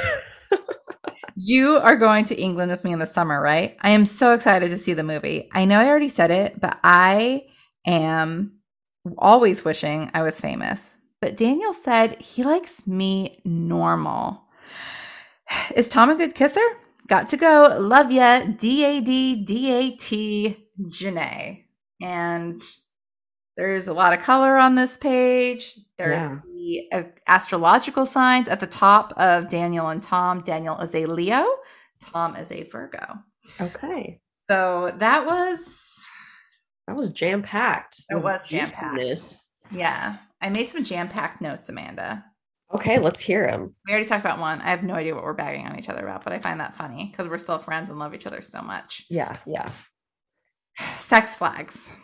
you 1.36 1.78
are 1.78 1.98
going 1.98 2.24
to 2.26 2.40
England 2.40 2.72
with 2.72 2.86
me 2.86 2.94
in 2.94 3.00
the 3.00 3.06
summer, 3.06 3.42
right? 3.42 3.76
I 3.82 3.90
am 3.90 4.06
so 4.06 4.34
excited 4.34 4.72
to 4.72 4.78
see 4.78 4.94
the 4.94 5.04
movie. 5.04 5.50
I 5.52 5.66
know 5.66 5.80
I 5.80 5.88
already 5.88 6.08
said 6.08 6.32
it, 6.32 6.62
but 6.62 6.80
I 6.82 7.44
am 7.86 8.54
always 9.18 9.66
wishing 9.66 10.10
I 10.14 10.22
was 10.22 10.40
famous. 10.40 10.98
But 11.20 11.36
Daniel 11.36 11.74
said 11.74 12.22
he 12.22 12.44
likes 12.44 12.88
me 12.88 13.42
normal. 13.44 14.47
Is 15.76 15.90
Tom 15.90 16.10
a 16.10 16.16
good 16.16 16.36
kisser? 16.36 16.66
Got 17.08 17.28
to 17.30 17.38
go. 17.38 17.76
Love 17.80 18.12
ya. 18.12 18.46
D 18.46 18.84
A 18.84 19.02
D 19.02 19.36
D 19.36 19.72
A 19.72 19.92
T 19.96 20.68
Jenae. 20.82 21.64
And 22.02 22.62
there's 23.56 23.88
a 23.88 23.94
lot 23.94 24.14
of 24.14 24.22
color 24.22 24.58
on 24.58 24.76
this 24.76 24.98
page. 24.98 25.80
There's 25.98 26.24
yeah. 26.24 26.40
the 26.46 26.88
uh, 26.92 27.04
astrological 27.28 28.06
signs 28.06 28.48
at 28.48 28.60
the 28.60 28.68
top 28.68 29.14
of 29.18 29.50
Daniel 29.50 29.88
and 29.88 30.02
Tom. 30.02 30.42
Daniel 30.42 30.80
is 30.80 30.94
a 30.94 31.06
Leo, 31.08 31.46
Tom 32.00 32.36
is 32.36 32.52
a 32.52 32.64
Virgo. 32.64 33.20
Okay. 33.60 34.22
So 34.42 34.94
that 34.98 35.26
was 35.26 36.06
that 36.88 36.96
was 36.96 37.10
jam 37.10 37.42
packed. 37.42 38.04
It 38.10 38.22
was 38.22 38.48
jam 38.48 38.72
packed. 38.72 39.00
Yeah. 39.72 40.18
I 40.42 40.50
made 40.50 40.70
some 40.70 40.84
jam 40.84 41.10
packed 41.10 41.42
notes, 41.42 41.68
Amanda. 41.68 42.24
Okay, 42.74 43.00
let's 43.00 43.20
hear 43.20 43.48
them. 43.48 43.74
We 43.86 43.94
already 43.94 44.08
talked 44.08 44.26
about 44.26 44.40
one. 44.40 44.62
I 44.62 44.70
have 44.70 44.84
no 44.84 44.94
idea 44.94 45.16
what 45.16 45.24
we're 45.24 45.34
bagging 45.34 45.66
on 45.66 45.80
each 45.80 45.88
other 45.88 46.04
about, 46.04 46.24
but 46.24 46.34
I 46.34 46.40
find 46.40 46.60
that 46.60 46.76
funny 46.76 47.08
because 47.10 47.30
we're 47.30 47.38
still 47.38 47.60
friends 47.60 47.90
and 47.90 47.98
love 47.98 48.14
each 48.14 48.26
other 48.26 48.42
so 48.42 48.62
much. 48.62 49.06
Yeah, 49.10 49.38
yeah. 49.46 49.72
Sex 50.98 51.36
flags. 51.36 51.96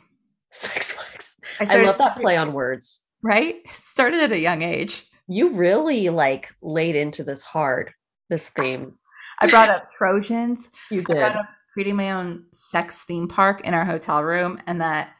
Sex 0.52 0.94
flags. 0.94 1.36
I, 1.60 1.66
started, 1.66 1.84
I 1.84 1.88
love 1.88 1.98
that 1.98 2.18
play 2.18 2.38
on 2.38 2.54
words. 2.54 3.02
Right? 3.22 3.56
Started 3.72 4.22
at 4.22 4.32
a 4.32 4.40
young 4.40 4.62
age. 4.62 5.06
You 5.28 5.54
really 5.54 6.10
like 6.10 6.54
laid 6.62 6.96
into 6.96 7.24
this 7.24 7.42
hard, 7.42 7.92
this 8.30 8.50
theme. 8.50 8.98
I 9.40 9.48
brought 9.48 9.70
up 9.70 9.92
Trojans. 9.92 10.70
You 10.92 11.02
did. 11.02 11.18
I 11.18 11.20
brought 11.20 11.36
up 11.38 11.50
creating 11.74 11.96
my 11.96 12.12
own 12.12 12.46
sex 12.54 13.04
theme 13.04 13.28
park 13.28 13.62
in 13.62 13.74
our 13.74 13.84
hotel 13.84 14.24
room 14.24 14.62
and 14.68 14.80
that 14.80 15.14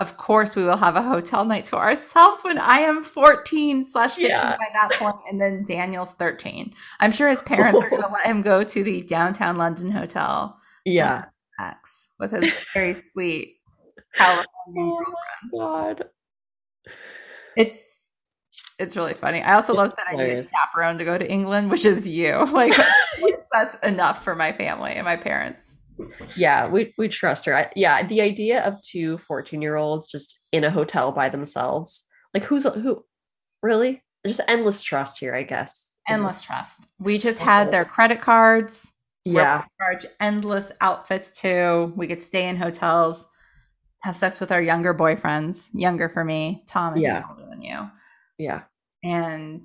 of 0.00 0.16
course 0.16 0.56
we 0.56 0.64
will 0.64 0.76
have 0.76 0.96
a 0.96 1.02
hotel 1.02 1.44
night 1.44 1.64
to 1.66 1.76
ourselves 1.76 2.42
when 2.42 2.58
I 2.58 2.78
am 2.78 3.04
14 3.04 3.84
slash 3.84 4.14
15 4.16 4.28
yeah. 4.28 4.56
by 4.56 4.66
that 4.72 4.98
point, 4.98 5.16
and 5.30 5.40
then 5.40 5.64
Daniel's 5.64 6.12
13. 6.14 6.72
I'm 7.00 7.12
sure 7.12 7.28
his 7.28 7.42
parents 7.42 7.80
are 7.80 7.88
gonna 7.88 8.08
let 8.12 8.26
him 8.26 8.42
go 8.42 8.64
to 8.64 8.82
the 8.82 9.02
downtown 9.02 9.56
London 9.56 9.90
hotel. 9.90 10.58
Yeah. 10.84 11.26
With 12.18 12.32
his 12.32 12.52
very 12.74 12.94
sweet 12.94 13.56
California 14.14 14.44
oh 14.76 15.14
God. 15.52 16.04
It's 17.56 18.10
it's 18.78 18.96
really 18.96 19.14
funny. 19.14 19.40
I 19.40 19.54
also 19.54 19.72
it's 19.72 19.78
love 19.78 19.94
that 19.96 20.08
hilarious. 20.08 20.32
I 20.32 20.40
need 20.40 20.46
a 20.46 20.50
chaperone 20.50 20.98
to 20.98 21.04
go 21.04 21.16
to 21.16 21.30
England, 21.30 21.70
which 21.70 21.84
is 21.84 22.08
you. 22.08 22.46
Like 22.52 22.74
that's 23.52 23.76
enough 23.86 24.24
for 24.24 24.34
my 24.34 24.50
family 24.50 24.92
and 24.94 25.04
my 25.04 25.14
parents 25.14 25.76
yeah 26.36 26.66
we, 26.66 26.94
we 26.98 27.08
trust 27.08 27.44
her. 27.46 27.56
I, 27.56 27.70
yeah 27.76 28.06
the 28.06 28.20
idea 28.20 28.62
of 28.62 28.80
two 28.82 29.18
14 29.18 29.62
year 29.62 29.76
olds 29.76 30.06
just 30.08 30.40
in 30.52 30.64
a 30.64 30.70
hotel 30.70 31.12
by 31.12 31.28
themselves 31.28 32.04
like 32.32 32.44
who's 32.44 32.64
who 32.64 33.04
really? 33.62 34.02
Just 34.26 34.40
endless 34.48 34.82
trust 34.82 35.18
here 35.18 35.34
i 35.34 35.42
guess. 35.42 35.92
Endless 36.08 36.42
trust. 36.42 36.88
We 36.98 37.18
just 37.18 37.40
had 37.40 37.70
their 37.70 37.84
credit 37.84 38.20
cards 38.20 38.92
yeah. 39.24 39.64
charge 39.80 40.04
endless 40.20 40.70
outfits 40.82 41.40
too. 41.40 41.92
We 41.96 42.06
could 42.06 42.20
stay 42.20 42.48
in 42.48 42.56
hotels 42.56 43.26
have 44.00 44.16
sex 44.18 44.38
with 44.38 44.52
our 44.52 44.60
younger 44.60 44.92
boyfriends 44.92 45.68
younger 45.72 46.10
for 46.10 46.24
me 46.24 46.62
tom 46.68 46.94
yeah. 46.98 47.22
older 47.28 47.48
than 47.48 47.62
you. 47.62 47.90
Yeah. 48.38 48.62
And 49.02 49.64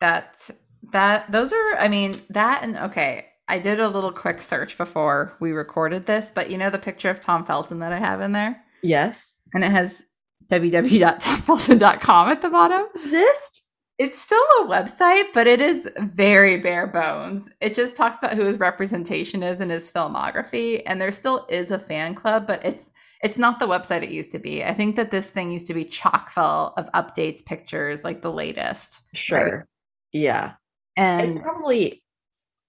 that 0.00 0.50
that 0.92 1.30
those 1.30 1.52
are 1.52 1.76
i 1.78 1.86
mean 1.88 2.20
that 2.30 2.64
and 2.64 2.76
okay 2.76 3.26
I 3.52 3.58
did 3.58 3.80
a 3.80 3.88
little 3.88 4.10
quick 4.10 4.40
search 4.40 4.78
before 4.78 5.34
we 5.38 5.52
recorded 5.52 6.06
this, 6.06 6.30
but 6.34 6.50
you 6.50 6.56
know 6.56 6.70
the 6.70 6.78
picture 6.78 7.10
of 7.10 7.20
Tom 7.20 7.44
Felton 7.44 7.80
that 7.80 7.92
I 7.92 7.98
have 7.98 8.22
in 8.22 8.32
there? 8.32 8.64
Yes. 8.82 9.36
And 9.52 9.62
it 9.62 9.70
has 9.70 10.04
www.tomfelton.com 10.46 12.28
at 12.30 12.40
the 12.40 12.48
bottom. 12.48 12.86
Exist? 12.94 13.68
It's 13.98 14.18
still 14.18 14.42
a 14.60 14.64
website, 14.64 15.34
but 15.34 15.46
it 15.46 15.60
is 15.60 15.86
very 15.98 16.60
bare 16.60 16.86
bones. 16.86 17.50
It 17.60 17.74
just 17.74 17.94
talks 17.94 18.20
about 18.20 18.38
who 18.38 18.44
his 18.44 18.58
representation 18.58 19.42
is 19.42 19.60
in 19.60 19.68
his 19.68 19.92
filmography, 19.92 20.80
and 20.86 20.98
there 20.98 21.12
still 21.12 21.44
is 21.50 21.72
a 21.72 21.78
fan 21.78 22.14
club, 22.14 22.46
but 22.46 22.64
it's 22.64 22.90
it's 23.22 23.36
not 23.36 23.60
the 23.60 23.68
website 23.68 24.02
it 24.02 24.08
used 24.08 24.32
to 24.32 24.38
be. 24.38 24.64
I 24.64 24.72
think 24.72 24.96
that 24.96 25.10
this 25.10 25.30
thing 25.30 25.50
used 25.50 25.66
to 25.66 25.74
be 25.74 25.84
chock 25.84 26.30
full 26.30 26.72
of 26.78 26.90
updates, 26.92 27.44
pictures, 27.44 28.02
like 28.02 28.22
the 28.22 28.32
latest. 28.32 29.02
Sure. 29.14 29.58
Right? 29.58 29.66
Yeah. 30.12 30.52
And 30.96 31.32
it's 31.32 31.42
probably 31.42 32.02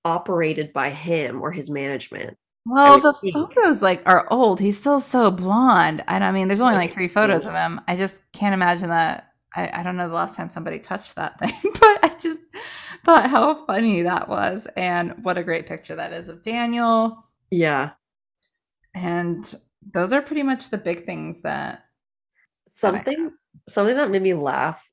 operated 0.06 0.74
by 0.74 0.90
him 0.90 1.42
or 1.42 1.52
his 1.52 1.70
management. 1.70 2.38
Well, 2.66 2.94
I 2.94 2.96
mean, 2.96 3.04
the 3.04 3.14
he, 3.22 3.32
photos 3.32 3.82
like 3.82 4.02
are 4.06 4.28
old. 4.32 4.60
He's 4.60 4.80
still 4.80 5.00
so 5.00 5.30
blonde. 5.32 6.04
And 6.08 6.24
I 6.24 6.32
mean, 6.32 6.48
there's 6.48 6.62
only 6.62 6.76
like 6.76 6.94
three 6.94 7.08
photos 7.08 7.46
of 7.46 7.54
him. 7.54 7.82
I 7.88 7.96
just 7.96 8.32
can't 8.32 8.54
imagine 8.54 8.90
that. 8.90 9.30
I, 9.56 9.82
I 9.82 9.84
don't 9.84 9.98
know 9.98 10.08
the 10.08 10.16
last 10.16 10.36
time 10.36 10.50
somebody 10.50 10.80
touched 10.80 11.16
that 11.16 11.38
thing, 11.40 11.54
but 11.64 12.04
I 12.04 12.16
just 12.20 12.42
thought 13.06 13.30
how 13.30 13.66
funny 13.66 14.02
that 14.04 14.30
was. 14.30 14.68
And 14.78 15.24
what 15.24 15.38
a 15.38 15.44
great 15.44 15.68
picture 15.68 15.96
that 15.96 16.14
is 16.14 16.30
of 16.30 16.42
Daniel. 16.42 17.26
Yeah. 17.52 17.92
And 18.96 19.54
those 19.92 20.14
are 20.14 20.22
pretty 20.22 20.44
much 20.44 20.70
the 20.70 20.78
big 20.78 21.06
things 21.06 21.42
that 21.42 21.84
something 22.72 23.32
something 23.70 23.96
that 23.96 24.10
made 24.10 24.22
me 24.22 24.34
laugh 24.34 24.88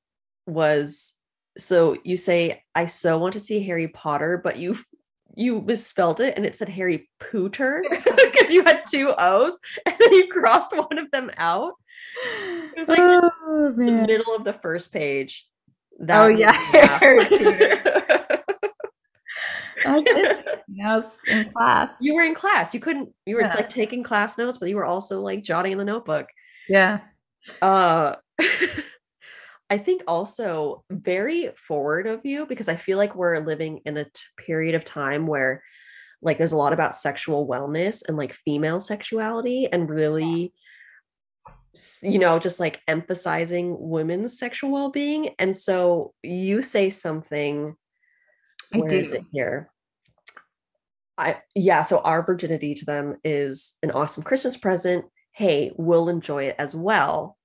was 0.47 1.15
so 1.57 1.97
you 2.05 2.17
say 2.17 2.63
I 2.75 2.87
so 2.87 3.19
want 3.19 3.35
to 3.35 3.41
see 3.41 3.63
Harry 3.63 3.89
Potter, 3.89 4.41
but 4.43 4.59
you 4.59 4.77
you 5.37 5.61
misspelled 5.63 6.21
it 6.21 6.37
and 6.37 6.45
it 6.45 6.57
said 6.57 6.69
Harry 6.69 7.09
Pooter 7.21 7.83
because 7.91 8.51
you 8.51 8.65
had 8.65 8.83
two 8.89 9.13
O's 9.17 9.59
and 9.87 9.95
then 9.99 10.13
you 10.13 10.29
crossed 10.29 10.73
one 10.77 10.99
of 10.99 11.11
them 11.11 11.31
out. 11.37 11.75
It 12.43 12.79
was 12.79 12.89
like 12.89 12.99
oh, 13.01 13.73
the 13.77 14.05
middle 14.07 14.35
of 14.35 14.45
the 14.45 14.53
first 14.53 14.93
page. 14.93 15.47
That 16.01 16.21
oh 16.21 16.29
yeah, 16.29 16.53
Harry 16.99 17.25
Pooter. 17.25 18.41
I 19.87 19.97
was 20.95 21.23
in 21.27 21.51
class. 21.53 21.99
You 22.01 22.15
were 22.15 22.23
in 22.23 22.35
class. 22.35 22.75
You 22.75 22.81
couldn't. 22.81 23.11
You 23.25 23.37
were 23.37 23.43
yeah. 23.43 23.55
like 23.55 23.71
taking 23.71 24.03
class 24.03 24.37
notes, 24.37 24.59
but 24.59 24.69
you 24.69 24.77
were 24.77 24.85
also 24.85 25.21
like 25.21 25.43
jotting 25.43 25.73
in 25.73 25.79
the 25.79 25.85
notebook. 25.85 26.27
Yeah. 26.69 27.01
Uh, 27.63 28.17
I 29.71 29.79
think 29.79 30.03
also 30.09 30.85
very 30.91 31.53
forward 31.57 32.09
of 32.09 32.27
you 32.27 32.45
because 32.45 32.69
I 32.69 32.75
feel 32.75 32.99
like 32.99 33.15
we're 33.15 33.39
living 33.39 33.81
in 33.87 33.97
a 33.97 34.05
t- 34.05 34.11
period 34.37 34.75
of 34.75 34.85
time 34.85 35.29
where 35.29 35.63
like 36.21 36.39
there's 36.39 36.53
a 36.53 36.57
lot 36.57 36.73
about 36.73 36.97
sexual 36.97 37.49
wellness 37.49 38.03
and 38.07 38.17
like 38.17 38.35
female 38.35 38.81
sexuality 38.81 39.69
and 39.73 39.89
really 39.89 40.53
you 42.03 42.19
know 42.19 42.41
just 42.41 42.59
like 42.59 42.81
emphasizing 42.89 43.77
women's 43.79 44.37
sexual 44.37 44.73
well-being. 44.73 45.37
And 45.39 45.57
so 45.57 46.15
you 46.21 46.63
say 46.63 46.91
something 46.91 47.77
I 48.75 48.81
do. 48.81 49.07
here? 49.33 49.71
I 51.17 51.43
yeah 51.55 51.83
so 51.83 52.01
our 52.01 52.27
virginity 52.27 52.75
to 52.75 52.85
them 52.85 53.19
is 53.23 53.75
an 53.85 53.93
awesome 53.93 54.25
Christmas 54.25 54.57
present. 54.57 55.05
Hey 55.33 55.71
we'll 55.77 56.09
enjoy 56.09 56.45
it 56.47 56.57
as 56.59 56.75
well 56.75 57.39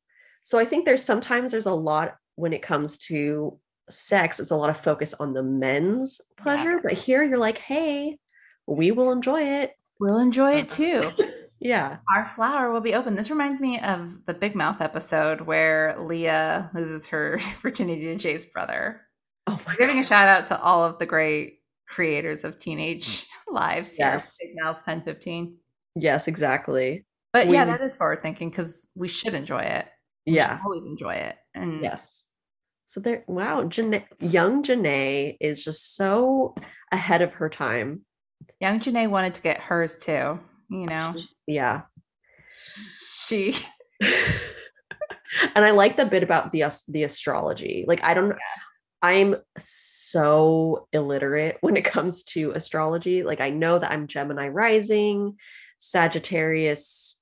so 0.45 0.60
I 0.60 0.65
think 0.65 0.86
there's 0.86 1.03
sometimes 1.03 1.51
there's 1.51 1.65
a 1.65 1.73
lot 1.73 2.17
when 2.36 2.53
it 2.53 2.62
comes 2.62 2.99
to 2.99 3.60
sex, 3.89 4.39
it's 4.39 4.51
a 4.51 4.55
lot 4.55 4.69
of 4.69 4.77
focus 4.77 5.15
on 5.15 5.34
the 5.34 5.41
men's 5.41 6.21
pleasure. 6.38 6.73
Yes. 6.73 6.81
But 6.84 6.93
here 6.93 7.23
you're 7.23 7.39
like, 7.39 7.58
hey, 7.58 8.19
we 8.67 8.91
will 8.91 9.12
enjoy 9.12 9.41
it. 9.41 9.71
We'll 9.99 10.19
enjoy 10.19 10.53
it 10.53 10.79
uh-huh. 10.79 11.13
too. 11.15 11.31
yeah. 11.60 11.97
Our 12.15 12.25
flower 12.25 12.71
will 12.71 12.81
be 12.81 12.93
open. 12.93 13.15
This 13.15 13.31
reminds 13.31 13.60
me 13.60 13.79
of 13.79 14.23
the 14.27 14.36
Big 14.36 14.53
Mouth 14.53 14.81
episode 14.81 15.41
where 15.41 15.95
Leah 15.99 16.69
loses 16.75 17.08
her 17.08 17.39
virginity 17.63 18.03
to 18.03 18.15
Jay's 18.15 18.45
brother. 18.45 19.01
Oh 19.47 19.60
my 19.65 19.75
Giving 19.77 19.97
a 19.97 20.03
shout 20.03 20.29
out 20.29 20.45
to 20.47 20.62
all 20.62 20.86
of 20.86 20.99
the 20.99 21.08
great 21.08 21.62
creators 21.88 22.43
of 22.43 22.60
teenage 22.60 23.23
mm. 23.23 23.27
lives 23.47 23.95
here. 23.95 24.19
Yes. 24.19 24.38
Big 24.39 24.51
Mouth 24.62 24.77
Pen 24.86 25.01
15. 25.01 25.58
Yes, 25.95 26.27
exactly. 26.27 27.03
But 27.34 27.47
we, 27.47 27.53
yeah, 27.53 27.65
that 27.65 27.81
is 27.81 27.95
forward 27.95 28.21
thinking 28.21 28.51
because 28.51 28.89
we 28.95 29.08
should 29.08 29.34
enjoy 29.34 29.62
it 29.62 29.88
yeah. 30.26 30.60
always 30.64 30.86
enjoy 30.86 31.14
it. 31.14 31.36
And 31.54 31.82
yes. 31.82 32.28
So 32.86 33.00
there 33.00 33.24
wow 33.28 33.64
Jenae, 33.64 34.06
young 34.20 34.64
Jenae 34.64 35.38
is 35.40 35.64
just 35.64 35.96
so 35.96 36.56
ahead 36.92 37.22
of 37.22 37.34
her 37.34 37.50
time. 37.50 38.06
Young 38.60 38.80
Jenae 38.80 39.10
wanted 39.10 39.34
to 39.36 39.42
get 39.42 39.60
hers 39.60 39.98
too 39.98 40.40
you 40.70 40.86
know? 40.86 41.16
Yeah. 41.48 41.82
She 43.14 43.56
and 44.02 45.66
I 45.66 45.72
like 45.72 45.98
the 45.98 46.06
bit 46.06 46.24
about 46.24 46.52
the 46.52 46.64
the 46.88 47.04
astrology. 47.04 47.86
Like 47.88 48.04
I 48.04 48.14
don't 48.14 48.30
yeah. 48.30 48.36
I'm 49.02 49.36
so 49.58 50.88
illiterate 50.94 51.58
when 51.62 51.78
it 51.78 51.86
comes 51.86 52.24
to 52.24 52.52
astrology. 52.52 53.24
Like 53.24 53.42
I 53.42 53.50
know 53.50 53.78
that 53.78 53.92
I'm 53.92 54.08
Gemini 54.08 54.48
rising 54.50 55.38
Sagittarius 55.80 57.22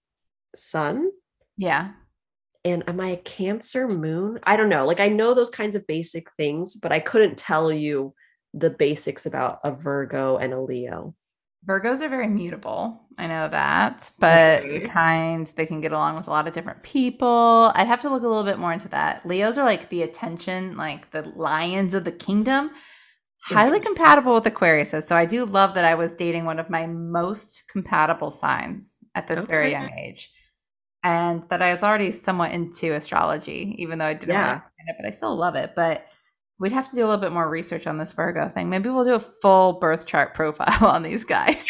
sun. 0.55 1.09
Yeah 1.57 1.91
and 2.65 2.83
am 2.87 2.99
I 2.99 3.09
a 3.09 3.17
Cancer 3.17 3.87
moon? 3.87 4.39
I 4.43 4.55
don't 4.55 4.69
know. 4.69 4.85
Like 4.85 4.99
I 4.99 5.09
know 5.09 5.33
those 5.33 5.49
kinds 5.49 5.75
of 5.75 5.85
basic 5.87 6.31
things, 6.37 6.75
but 6.75 6.91
I 6.91 6.99
couldn't 6.99 7.37
tell 7.37 7.71
you 7.71 8.13
the 8.53 8.69
basics 8.69 9.25
about 9.25 9.59
a 9.63 9.73
Virgo 9.73 10.37
and 10.37 10.53
a 10.53 10.61
Leo. 10.61 11.15
Virgos 11.65 12.01
are 12.01 12.09
very 12.09 12.27
mutable. 12.27 13.01
I 13.17 13.27
know 13.27 13.47
that, 13.47 14.11
but 14.19 14.63
okay. 14.63 14.79
the 14.79 14.85
kind 14.85 15.45
they 15.55 15.65
can 15.65 15.79
get 15.79 15.93
along 15.93 16.17
with 16.17 16.27
a 16.27 16.29
lot 16.29 16.47
of 16.47 16.53
different 16.53 16.83
people. 16.83 17.71
I'd 17.73 17.87
have 17.87 18.01
to 18.01 18.09
look 18.09 18.23
a 18.23 18.27
little 18.27 18.43
bit 18.43 18.59
more 18.59 18.73
into 18.73 18.89
that. 18.89 19.25
Leos 19.25 19.57
are 19.57 19.63
like 19.63 19.89
the 19.89 20.01
attention, 20.01 20.75
like 20.75 21.11
the 21.11 21.21
lions 21.35 21.93
of 21.93 22.03
the 22.03 22.11
kingdom, 22.11 22.71
highly 23.43 23.77
mm-hmm. 23.77 23.87
compatible 23.87 24.33
with 24.33 24.43
Aquariuses. 24.43 25.03
So 25.03 25.15
I 25.15 25.25
do 25.25 25.45
love 25.45 25.73
that 25.75 25.85
I 25.85 25.95
was 25.95 26.15
dating 26.15 26.43
one 26.43 26.59
of 26.59 26.69
my 26.69 26.85
most 26.85 27.63
compatible 27.71 28.31
signs 28.31 28.99
at 29.15 29.27
this 29.27 29.39
okay. 29.39 29.47
very 29.47 29.71
young 29.71 29.89
age 29.97 30.31
and 31.03 31.43
that 31.49 31.61
I 31.61 31.71
was 31.71 31.83
already 31.83 32.11
somewhat 32.11 32.51
into 32.51 32.93
astrology, 32.93 33.75
even 33.77 33.99
though 33.99 34.05
I 34.05 34.13
didn't 34.13 34.35
yeah. 34.35 34.61
it, 34.87 34.95
but 34.97 35.07
I 35.07 35.11
still 35.11 35.35
love 35.35 35.55
it. 35.55 35.71
But 35.75 36.05
we'd 36.59 36.71
have 36.71 36.89
to 36.89 36.95
do 36.95 37.01
a 37.01 37.07
little 37.07 37.21
bit 37.21 37.33
more 37.33 37.49
research 37.49 37.87
on 37.87 37.97
this 37.97 38.13
Virgo 38.13 38.49
thing. 38.49 38.69
Maybe 38.69 38.89
we'll 38.89 39.05
do 39.05 39.15
a 39.15 39.19
full 39.19 39.73
birth 39.79 40.05
chart 40.05 40.33
profile 40.35 40.87
on 40.87 41.03
these 41.03 41.23
guys. 41.23 41.65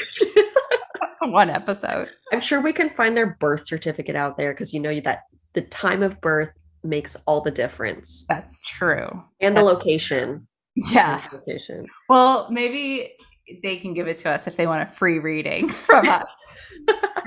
One 1.22 1.50
episode. 1.50 2.10
I'm 2.32 2.41
sure 2.41 2.62
we 2.62 2.74
can 2.74 2.89
find 2.91 3.15
their 3.15 3.38
birth 3.39 3.65
certificate 3.65 4.15
out 4.15 4.38
there 4.38 4.52
because 4.52 4.74
you 4.74 4.80
know 4.80 5.00
that 5.02 5.24
the 5.54 5.62
time 5.62 6.04
of 6.04 6.19
birth 6.19 6.50
makes 6.84 7.15
all 7.26 7.41
the 7.41 7.52
difference. 7.52 8.26
That's 8.28 8.62
true. 8.62 9.24
And 9.39 9.56
That's 9.56 9.65
the 9.65 9.74
location. 9.74 10.48
Yeah. 10.76 11.22
The 11.30 11.38
location. 11.38 11.86
Well, 12.10 12.48
maybe 12.50 13.13
they 13.62 13.78
can 13.78 13.93
give 13.93 14.08
it 14.08 14.17
to 14.17 14.30
us 14.32 14.48
if 14.48 14.56
they 14.56 14.65
want 14.65 14.82
a 14.82 14.91
free 14.91 15.19
reading 15.19 15.69
from 15.69 16.10
us 16.10 16.58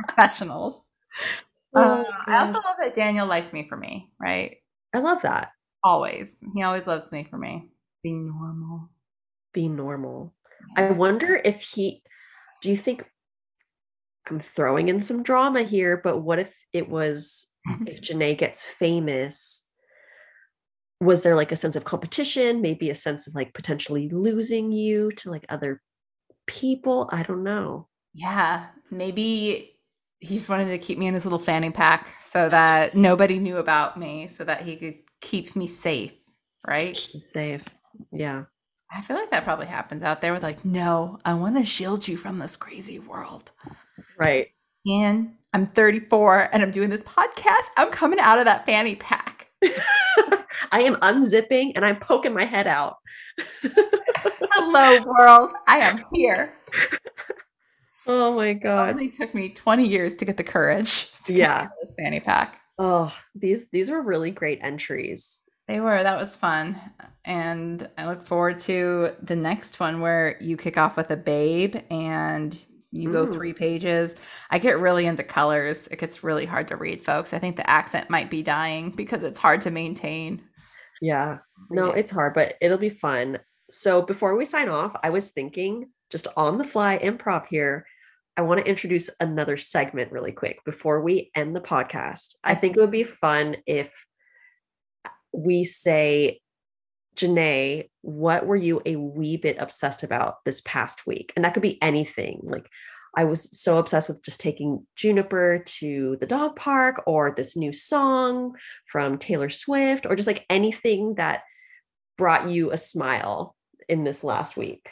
professionals. 0.08 0.90
Uh, 1.76 2.04
I 2.26 2.38
also 2.38 2.54
love 2.54 2.76
that 2.80 2.94
Daniel 2.94 3.26
liked 3.26 3.52
me 3.52 3.68
for 3.68 3.76
me, 3.76 4.10
right? 4.18 4.56
I 4.94 4.98
love 4.98 5.22
that. 5.22 5.50
Always. 5.84 6.42
He 6.54 6.62
always 6.62 6.86
loves 6.86 7.12
me 7.12 7.26
for 7.28 7.38
me. 7.38 7.68
Be 8.02 8.12
normal. 8.12 8.90
Be 9.52 9.68
normal. 9.68 10.34
I 10.76 10.90
wonder 10.90 11.40
if 11.44 11.60
he, 11.60 12.02
do 12.62 12.70
you 12.70 12.76
think, 12.76 13.04
I'm 14.28 14.40
throwing 14.40 14.88
in 14.88 15.00
some 15.00 15.22
drama 15.22 15.62
here, 15.62 16.00
but 16.02 16.18
what 16.18 16.38
if 16.38 16.52
it 16.72 16.88
was, 16.88 17.46
if 17.86 18.00
Jenae 18.00 18.36
gets 18.36 18.64
famous, 18.64 19.66
was 21.00 21.22
there 21.22 21.36
like 21.36 21.52
a 21.52 21.56
sense 21.56 21.76
of 21.76 21.84
competition, 21.84 22.62
maybe 22.62 22.90
a 22.90 22.94
sense 22.94 23.26
of 23.26 23.34
like 23.34 23.52
potentially 23.54 24.08
losing 24.08 24.72
you 24.72 25.12
to 25.12 25.30
like 25.30 25.44
other 25.48 25.82
people? 26.46 27.08
I 27.12 27.22
don't 27.22 27.44
know. 27.44 27.88
Yeah. 28.14 28.66
Maybe 28.90 29.75
he 30.20 30.34
just 30.34 30.48
wanted 30.48 30.68
to 30.70 30.78
keep 30.78 30.98
me 30.98 31.06
in 31.06 31.14
his 31.14 31.24
little 31.24 31.38
fanny 31.38 31.70
pack 31.70 32.14
so 32.22 32.48
that 32.48 32.94
nobody 32.94 33.38
knew 33.38 33.58
about 33.58 33.98
me 33.98 34.28
so 34.28 34.44
that 34.44 34.62
he 34.62 34.76
could 34.76 34.96
keep 35.20 35.54
me 35.56 35.66
safe 35.66 36.12
right? 36.66 36.96
Safe. 37.32 37.62
Yeah. 38.12 38.44
I 38.92 39.00
feel 39.00 39.16
like 39.16 39.30
that 39.30 39.44
probably 39.44 39.66
happens 39.66 40.02
out 40.02 40.20
there 40.20 40.32
with 40.32 40.42
like 40.42 40.64
no 40.64 41.18
i 41.24 41.34
want 41.34 41.56
to 41.56 41.64
shield 41.64 42.06
you 42.06 42.16
from 42.16 42.38
this 42.38 42.56
crazy 42.56 42.98
world. 42.98 43.52
Right. 44.18 44.48
And 44.86 45.34
i'm 45.52 45.66
34 45.66 46.50
and 46.52 46.62
i'm 46.62 46.70
doing 46.70 46.90
this 46.90 47.02
podcast. 47.02 47.66
I'm 47.76 47.90
coming 47.90 48.18
out 48.18 48.38
of 48.38 48.44
that 48.44 48.66
fanny 48.66 48.96
pack. 48.96 49.50
I 50.72 50.82
am 50.82 50.96
unzipping 50.96 51.72
and 51.74 51.84
i'm 51.84 51.98
poking 51.98 52.34
my 52.34 52.44
head 52.44 52.66
out. 52.66 52.96
Hello 53.62 55.04
world. 55.04 55.52
I 55.66 55.78
am 55.78 56.04
here 56.12 56.54
Oh 58.06 58.34
my 58.34 58.52
god! 58.52 58.88
It 58.88 58.92
only 58.92 59.08
took 59.08 59.34
me 59.34 59.48
20 59.48 59.86
years 59.86 60.16
to 60.16 60.24
get 60.24 60.36
the 60.36 60.44
courage. 60.44 61.10
To 61.26 61.34
yeah, 61.34 61.66
this 61.82 61.92
fanny 61.98 62.20
pack. 62.20 62.60
Oh, 62.78 63.12
these 63.34 63.68
these 63.70 63.90
were 63.90 64.00
really 64.00 64.30
great 64.30 64.60
entries. 64.62 65.42
They 65.66 65.80
were. 65.80 66.00
That 66.00 66.16
was 66.16 66.36
fun, 66.36 66.80
and 67.24 67.90
I 67.98 68.06
look 68.06 68.24
forward 68.24 68.60
to 68.60 69.10
the 69.20 69.34
next 69.34 69.80
one 69.80 70.00
where 70.00 70.36
you 70.40 70.56
kick 70.56 70.78
off 70.78 70.96
with 70.96 71.10
a 71.10 71.16
babe 71.16 71.78
and 71.90 72.56
you 72.92 73.10
go 73.10 73.26
mm. 73.26 73.32
three 73.32 73.52
pages. 73.52 74.14
I 74.50 74.60
get 74.60 74.78
really 74.78 75.06
into 75.06 75.24
colors. 75.24 75.88
It 75.88 75.98
gets 75.98 76.22
really 76.22 76.46
hard 76.46 76.68
to 76.68 76.76
read, 76.76 77.02
folks. 77.02 77.34
I 77.34 77.40
think 77.40 77.56
the 77.56 77.68
accent 77.68 78.08
might 78.08 78.30
be 78.30 78.44
dying 78.44 78.90
because 78.90 79.24
it's 79.24 79.40
hard 79.40 79.60
to 79.62 79.72
maintain. 79.72 80.42
Yeah. 81.00 81.38
No, 81.70 81.90
it's 81.90 82.12
hard, 82.12 82.34
but 82.34 82.54
it'll 82.60 82.78
be 82.78 82.88
fun. 82.88 83.40
So 83.68 84.02
before 84.02 84.36
we 84.36 84.44
sign 84.44 84.68
off, 84.68 84.94
I 85.02 85.10
was 85.10 85.32
thinking 85.32 85.90
just 86.08 86.28
on 86.36 86.56
the 86.56 86.64
fly 86.64 87.00
improv 87.02 87.46
here 87.48 87.84
I 88.36 88.42
want 88.42 88.60
to 88.60 88.68
introduce 88.68 89.08
another 89.18 89.56
segment 89.56 90.12
really 90.12 90.32
quick 90.32 90.64
before 90.64 91.00
we 91.00 91.30
end 91.34 91.56
the 91.56 91.60
podcast. 91.60 92.34
I 92.44 92.54
think 92.54 92.76
it 92.76 92.80
would 92.80 92.90
be 92.90 93.04
fun 93.04 93.56
if 93.66 93.90
we 95.32 95.64
say, 95.64 96.40
Jenae, 97.16 97.88
what 98.02 98.46
were 98.46 98.56
you 98.56 98.82
a 98.84 98.96
wee 98.96 99.38
bit 99.38 99.56
obsessed 99.58 100.02
about 100.02 100.44
this 100.44 100.60
past 100.62 101.06
week? 101.06 101.32
And 101.34 101.44
that 101.44 101.54
could 101.54 101.62
be 101.62 101.80
anything. 101.82 102.40
Like, 102.42 102.68
I 103.16 103.24
was 103.24 103.58
so 103.58 103.78
obsessed 103.78 104.10
with 104.10 104.22
just 104.22 104.40
taking 104.40 104.86
Juniper 104.94 105.62
to 105.64 106.18
the 106.20 106.26
dog 106.26 106.56
park 106.56 107.02
or 107.06 107.32
this 107.34 107.56
new 107.56 107.72
song 107.72 108.54
from 108.86 109.16
Taylor 109.16 109.48
Swift 109.48 110.04
or 110.04 110.14
just 110.14 110.26
like 110.26 110.44
anything 110.50 111.14
that 111.14 111.40
brought 112.18 112.50
you 112.50 112.70
a 112.70 112.76
smile 112.76 113.56
in 113.88 114.04
this 114.04 114.22
last 114.22 114.58
week. 114.58 114.90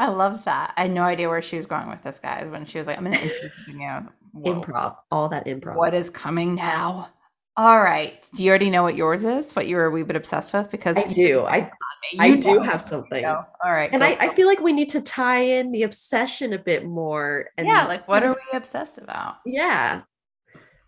I 0.00 0.08
love 0.08 0.44
that. 0.46 0.72
I 0.76 0.82
had 0.82 0.92
no 0.92 1.02
idea 1.02 1.28
where 1.28 1.42
she 1.42 1.56
was 1.56 1.66
going 1.66 1.88
with 1.88 2.02
this, 2.02 2.18
guys. 2.18 2.48
When 2.50 2.64
she 2.64 2.78
was 2.78 2.86
like, 2.86 2.96
"I'm 2.96 3.04
going 3.04 3.18
to 3.18 3.22
introduce 3.22 3.52
you." 3.68 4.08
Improv, 4.44 4.96
all 5.10 5.28
that 5.28 5.46
improv. 5.46 5.76
What 5.76 5.92
is 5.92 6.08
coming 6.08 6.54
now? 6.54 7.10
All 7.56 7.82
right. 7.82 8.26
Do 8.34 8.42
you 8.42 8.48
already 8.48 8.70
know 8.70 8.82
what 8.82 8.94
yours 8.94 9.24
is? 9.24 9.52
What 9.52 9.66
you 9.66 9.76
were 9.76 9.84
a 9.84 9.90
wee 9.90 10.02
bit 10.04 10.16
obsessed 10.16 10.52
with? 10.54 10.70
Because 10.70 10.96
I 10.96 11.02
do. 11.12 11.42
I 11.42 11.70
I 12.18 12.36
do 12.36 12.60
have 12.60 12.82
something. 12.82 13.24
All 13.26 13.44
right. 13.64 13.90
And 13.92 14.02
I, 14.02 14.16
I 14.20 14.28
feel 14.34 14.46
like 14.46 14.60
we 14.60 14.72
need 14.72 14.88
to 14.90 15.00
tie 15.02 15.42
in 15.42 15.70
the 15.70 15.82
obsession 15.82 16.54
a 16.54 16.58
bit 16.58 16.86
more. 16.86 17.50
And 17.58 17.66
yeah, 17.66 17.86
like 17.86 18.08
what 18.08 18.22
are 18.22 18.32
we 18.32 18.56
obsessed 18.56 18.98
about? 18.98 19.36
Yeah. 19.44 20.02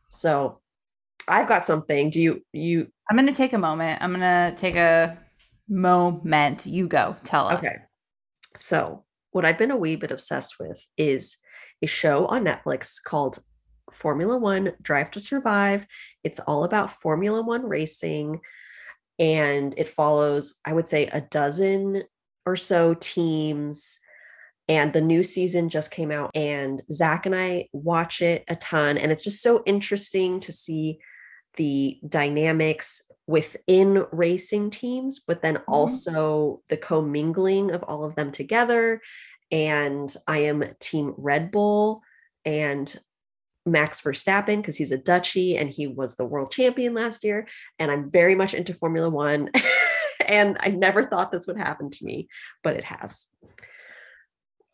So 0.09 0.61
I've 1.29 1.49
got 1.49 1.67
something. 1.67 2.09
Do 2.09 2.23
you 2.23 2.43
you 2.53 2.87
I'm 3.11 3.17
gonna 3.17 3.33
take 3.33 3.53
a 3.53 3.59
moment. 3.59 4.03
I'm 4.03 4.13
gonna 4.13 4.55
take 4.57 4.77
a 4.77 5.19
moment. 5.69 6.65
You 6.65 6.89
go. 6.89 7.17
Tell 7.25 7.49
us. 7.49 7.59
Okay. 7.59 7.77
So 8.57 9.05
what 9.31 9.45
I've 9.45 9.59
been 9.59 9.71
a 9.71 9.77
wee 9.77 9.97
bit 9.97 10.11
obsessed 10.11 10.59
with 10.59 10.81
is 10.97 11.37
a 11.83 11.87
show 11.87 12.27
on 12.27 12.45
Netflix 12.45 13.03
called 13.03 13.39
Formula 13.91 14.39
One 14.39 14.73
Drive 14.81 15.11
to 15.13 15.21
Survive. 15.21 15.87
It's 16.25 16.41
all 16.41 16.65
about 16.65 16.93
Formula 16.93 17.43
One 17.43 17.67
racing 17.67 18.41
and 19.19 19.75
it 19.77 19.89
follows, 19.89 20.57
I 20.65 20.73
would 20.73 20.89
say, 20.89 21.07
a 21.07 21.21
dozen 21.21 22.05
or 22.47 22.57
so 22.57 22.95
teams. 22.95 23.99
And 24.69 24.93
the 24.93 25.01
new 25.01 25.23
season 25.23 25.69
just 25.69 25.91
came 25.91 26.11
out, 26.11 26.31
and 26.35 26.83
Zach 26.91 27.27
and 27.27 27.35
I 27.35 27.69
watch 27.73 28.23
it 28.23 28.45
a 28.49 28.57
ton. 28.57 28.97
And 28.97 29.11
it's 29.11 29.25
just 29.25 29.43
so 29.43 29.63
interesting 29.67 30.41
to 30.41 30.53
see 30.53 30.99
the 31.57 31.99
dynamics 32.09 33.03
within 33.27 34.05
racing 34.13 34.71
teams, 34.71 35.21
but 35.21 35.43
then 35.43 35.57
mm-hmm. 35.57 35.73
also 35.73 36.63
the 36.69 36.77
commingling 36.77 37.71
of 37.71 37.83
all 37.85 38.05
of 38.05 38.15
them 38.15 38.33
together. 38.33 39.01
And 39.51 40.15
I 40.27 40.39
am 40.39 40.65
Team 40.81 41.15
Red 41.17 41.51
Bull 41.51 42.03
and 42.45 42.95
Max 43.65 44.01
Verstappen 44.01 44.57
because 44.57 44.77
he's 44.77 44.93
a 44.93 44.99
Dutchie 44.99 45.61
and 45.61 45.71
he 45.71 45.87
was 45.87 46.17
the 46.17 46.25
world 46.25 46.51
champion 46.51 46.95
last 46.95 47.23
year. 47.23 47.47
And 47.79 47.91
I'm 47.91 48.11
very 48.11 48.35
much 48.35 48.55
into 48.55 48.75
Formula 48.75 49.09
One. 49.09 49.51
and 50.27 50.57
I 50.61 50.69
never 50.71 51.07
thought 51.07 51.31
this 51.31 51.47
would 51.47 51.59
happen 51.59 51.91
to 51.91 52.05
me, 52.05 52.29
but 52.63 52.77
it 52.77 52.85
has. 52.85 53.27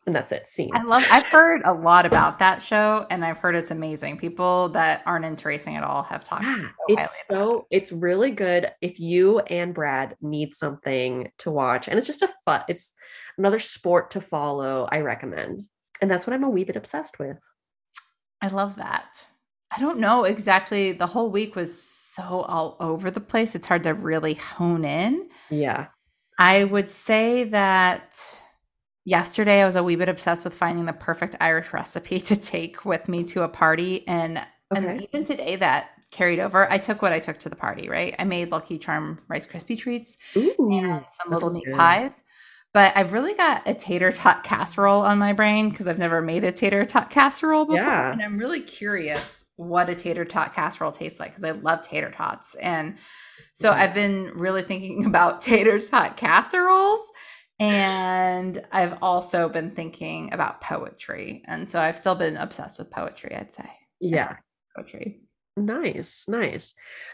And 0.05 0.15
that's 0.15 0.31
it. 0.31 0.47
Scene. 0.47 0.71
I 0.73 0.81
love 0.83 1.03
I've 1.11 1.25
heard 1.25 1.61
a 1.65 1.73
lot 1.73 2.05
about 2.05 2.39
that 2.39 2.61
show 2.61 3.05
and 3.11 3.23
I've 3.23 3.37
heard 3.37 3.55
it's 3.55 3.69
amazing. 3.69 4.17
People 4.17 4.69
that 4.69 5.03
aren't 5.05 5.25
into 5.25 5.47
racing 5.47 5.75
at 5.75 5.83
all 5.83 6.03
have 6.03 6.23
talked 6.23 6.45
yeah, 6.45 6.53
so 6.55 6.67
it's 6.87 7.25
so 7.29 7.67
it's 7.69 7.91
really 7.91 8.31
good 8.31 8.71
if 8.81 8.99
you 8.99 9.39
and 9.39 9.73
Brad 9.73 10.15
need 10.21 10.53
something 10.53 11.31
to 11.39 11.51
watch. 11.51 11.87
And 11.87 11.97
it's 11.97 12.07
just 12.07 12.23
a 12.23 12.33
fun, 12.45 12.63
it's 12.67 12.93
another 13.37 13.59
sport 13.59 14.09
to 14.11 14.21
follow. 14.21 14.87
I 14.91 15.01
recommend. 15.01 15.61
And 16.01 16.09
that's 16.09 16.25
what 16.25 16.33
I'm 16.33 16.43
a 16.43 16.49
wee 16.49 16.63
bit 16.63 16.75
obsessed 16.75 17.19
with. 17.19 17.37
I 18.41 18.47
love 18.47 18.77
that. 18.77 19.25
I 19.71 19.79
don't 19.79 19.99
know 19.99 20.23
exactly. 20.23 20.93
The 20.93 21.07
whole 21.07 21.29
week 21.29 21.55
was 21.55 21.79
so 21.81 22.23
all 22.23 22.77
over 22.79 23.11
the 23.11 23.19
place. 23.19 23.53
It's 23.53 23.67
hard 23.67 23.83
to 23.83 23.93
really 23.93 24.33
hone 24.33 24.85
in. 24.85 25.29
Yeah. 25.49 25.87
I 26.39 26.63
would 26.63 26.89
say 26.89 27.43
that 27.45 28.17
yesterday 29.09 29.61
I 29.61 29.65
was 29.65 29.75
a 29.75 29.83
wee 29.83 29.95
bit 29.95 30.07
obsessed 30.07 30.45
with 30.45 30.53
finding 30.53 30.85
the 30.85 30.93
perfect 30.93 31.35
Irish 31.41 31.73
recipe 31.73 32.19
to 32.29 32.39
take 32.39 32.85
with 32.85 33.09
me 33.09 33.23
to 33.25 33.43
a 33.43 33.49
party. 33.49 34.07
And 34.07 34.37
okay. 34.37 34.87
and 34.87 35.01
even 35.01 35.23
today 35.23 35.55
that 35.57 35.89
carried 36.11 36.39
over. 36.39 36.71
I 36.71 36.77
took 36.77 37.01
what 37.01 37.13
I 37.13 37.19
took 37.19 37.39
to 37.39 37.49
the 37.49 37.55
party, 37.55 37.87
right? 37.87 38.15
I 38.17 38.23
made 38.23 38.51
Lucky 38.51 38.79
Charm 38.79 39.19
Rice 39.27 39.45
Krispie 39.45 39.77
treats 39.77 40.17
Ooh, 40.35 40.55
and 40.71 41.05
some 41.21 41.31
little 41.31 41.51
meat 41.51 41.67
pies. 41.75 42.23
But 42.73 42.93
I've 42.95 43.13
really 43.13 43.33
got 43.33 43.67
a 43.67 43.73
tater 43.73 44.11
tot 44.11 44.43
casserole 44.43 45.01
on 45.01 45.17
my 45.17 45.33
brain 45.33 45.69
because 45.69 45.87
I've 45.87 45.97
never 45.97 46.21
made 46.21 46.43
a 46.43 46.51
tater 46.51 46.85
tot 46.85 47.09
casserole 47.09 47.65
before. 47.65 47.77
Yeah. 47.77 48.11
And 48.11 48.21
I'm 48.21 48.37
really 48.37 48.61
curious 48.61 49.45
what 49.55 49.89
a 49.89 49.95
tater 49.95 50.23
tot 50.25 50.53
casserole 50.53 50.91
tastes 50.91 51.19
like 51.19 51.31
because 51.31 51.43
I 51.43 51.51
love 51.51 51.81
tater 51.81 52.11
tots. 52.11 52.55
And 52.55 52.97
so 53.55 53.71
yeah. 53.71 53.83
I've 53.83 53.93
been 53.95 54.31
really 54.35 54.61
thinking 54.61 55.05
about 55.07 55.41
tater 55.41 55.79
tot 55.79 56.15
casseroles. 56.15 57.01
And 57.59 58.65
I've 58.71 58.97
also 59.01 59.49
been 59.49 59.71
thinking 59.71 60.31
about 60.33 60.61
poetry. 60.61 61.43
And 61.45 61.67
so 61.67 61.79
I've 61.79 61.97
still 61.97 62.15
been 62.15 62.37
obsessed 62.37 62.79
with 62.79 62.89
poetry, 62.89 63.35
I'd 63.35 63.51
say. 63.51 63.69
Yeah. 63.99 64.37
Poetry. 64.75 65.21
Nice, 65.57 66.25
nice. 66.27 66.73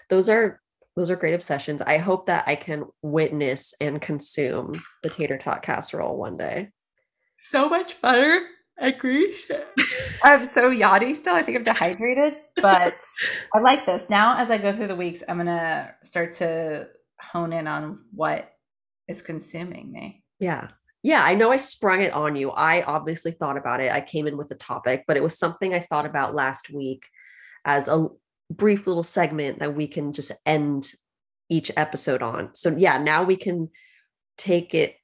Those 0.09 0.29
are 0.29 0.61
those 0.95 1.09
are 1.09 1.15
great 1.17 1.33
obsessions. 1.33 1.81
I 1.81 1.97
hope 1.97 2.27
that 2.27 2.45
I 2.47 2.55
can 2.55 2.85
witness 3.01 3.73
and 3.81 4.01
consume 4.01 4.81
the 5.03 5.09
tater 5.09 5.37
tot 5.37 5.61
casserole 5.61 6.17
one 6.17 6.37
day. 6.37 6.69
So 7.37 7.67
much 7.67 7.99
butter 8.01 8.39
and 8.77 8.97
grease. 8.97 9.49
I'm 10.23 10.45
so 10.45 10.71
yachty 10.71 11.15
still. 11.15 11.35
I 11.35 11.41
think 11.41 11.57
I'm 11.57 11.63
dehydrated, 11.63 12.37
but 12.61 12.95
I 13.53 13.59
like 13.59 13.85
this. 13.85 14.09
Now, 14.09 14.37
as 14.37 14.49
I 14.49 14.57
go 14.57 14.71
through 14.71 14.87
the 14.87 14.95
weeks, 14.95 15.21
I'm 15.27 15.35
going 15.35 15.47
to 15.47 15.93
start 16.03 16.31
to 16.33 16.87
hone 17.19 17.51
in 17.51 17.67
on 17.67 17.99
what 18.13 18.53
is 19.09 19.21
consuming 19.21 19.91
me. 19.91 20.23
Yeah. 20.39 20.69
Yeah, 21.03 21.23
I 21.23 21.35
know 21.35 21.51
I 21.51 21.57
sprung 21.57 22.01
it 22.01 22.13
on 22.13 22.35
you. 22.35 22.49
I 22.49 22.81
obviously 22.81 23.31
thought 23.31 23.57
about 23.57 23.79
it. 23.79 23.91
I 23.91 24.01
came 24.01 24.25
in 24.25 24.37
with 24.37 24.49
the 24.49 24.55
topic, 24.55 25.03
but 25.07 25.17
it 25.17 25.23
was 25.23 25.37
something 25.37 25.73
I 25.73 25.81
thought 25.81 26.07
about 26.07 26.33
last 26.33 26.71
week 26.73 27.05
as 27.63 27.87
a 27.87 28.07
brief 28.49 28.87
little 28.87 29.03
segment 29.03 29.59
that 29.59 29.75
we 29.75 29.87
can 29.87 30.13
just 30.13 30.31
end 30.45 30.87
each 31.49 31.71
episode 31.77 32.23
on. 32.23 32.55
So 32.55 32.75
yeah, 32.75 32.97
now 32.97 33.23
we 33.23 33.37
can 33.37 33.69
take 34.37 34.73
it 34.73 34.95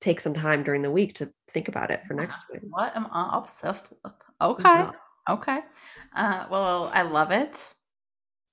take 0.00 0.20
some 0.20 0.34
time 0.34 0.64
during 0.64 0.82
the 0.82 0.90
week 0.90 1.14
to 1.14 1.30
think 1.48 1.68
about 1.68 1.90
it 1.90 2.00
for 2.08 2.14
next 2.14 2.44
week. 2.52 2.60
What 2.68 2.96
am 2.96 3.06
I 3.12 3.30
obsessed 3.34 3.92
with? 4.02 4.12
Okay. 4.40 4.86
Okay. 5.30 5.60
Uh, 6.16 6.46
well, 6.50 6.90
I 6.92 7.02
love 7.02 7.30
it. 7.30 7.74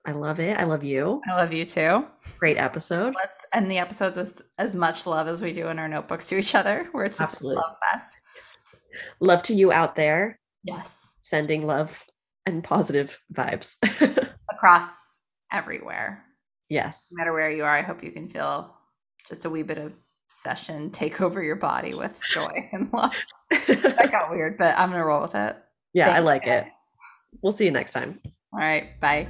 I 0.05 0.11
love 0.13 0.39
it. 0.39 0.57
I 0.57 0.63
love 0.63 0.83
you. 0.83 1.21
I 1.29 1.35
love 1.35 1.53
you 1.53 1.65
too. 1.65 2.05
Great 2.39 2.57
episode. 2.57 3.13
Let's 3.15 3.45
end 3.53 3.69
the 3.69 3.77
episodes 3.79 4.17
with 4.17 4.41
as 4.57 4.75
much 4.75 5.05
love 5.05 5.27
as 5.27 5.41
we 5.41 5.53
do 5.53 5.67
in 5.67 5.77
our 5.77 5.87
notebooks 5.87 6.25
to 6.27 6.37
each 6.37 6.55
other, 6.55 6.87
where 6.93 7.05
it's 7.05 7.17
just 7.17 7.33
Absolutely. 7.33 7.57
love 7.57 7.75
fest. 7.91 8.17
Love 9.19 9.41
to 9.43 9.53
you 9.53 9.71
out 9.71 9.95
there. 9.95 10.39
Yes. 10.63 11.17
Sending 11.21 11.65
love 11.67 12.03
and 12.45 12.63
positive 12.63 13.19
vibes 13.33 13.75
across 14.51 15.19
everywhere. 15.51 16.23
Yes. 16.69 17.09
No 17.11 17.21
matter 17.21 17.33
where 17.33 17.51
you 17.51 17.63
are, 17.63 17.77
I 17.77 17.81
hope 17.81 18.03
you 18.03 18.11
can 18.11 18.29
feel 18.29 18.75
just 19.27 19.45
a 19.45 19.49
wee 19.49 19.63
bit 19.63 19.77
of 19.77 19.91
session 20.29 20.91
take 20.91 21.21
over 21.21 21.41
your 21.43 21.55
body 21.55 21.93
with 21.93 22.19
joy 22.31 22.69
and 22.71 22.91
love. 22.93 23.13
that 23.51 24.09
got 24.11 24.31
weird, 24.31 24.57
but 24.57 24.77
I'm 24.77 24.89
going 24.89 25.01
to 25.01 25.05
roll 25.05 25.21
with 25.21 25.35
it. 25.35 25.57
Yeah, 25.93 26.05
Thanks, 26.05 26.17
I 26.17 26.21
like 26.21 26.45
guys. 26.45 26.65
it. 26.67 26.71
We'll 27.41 27.51
see 27.51 27.65
you 27.65 27.71
next 27.71 27.93
time. 27.93 28.19
All 28.53 28.59
right. 28.59 28.99
Bye. 29.01 29.27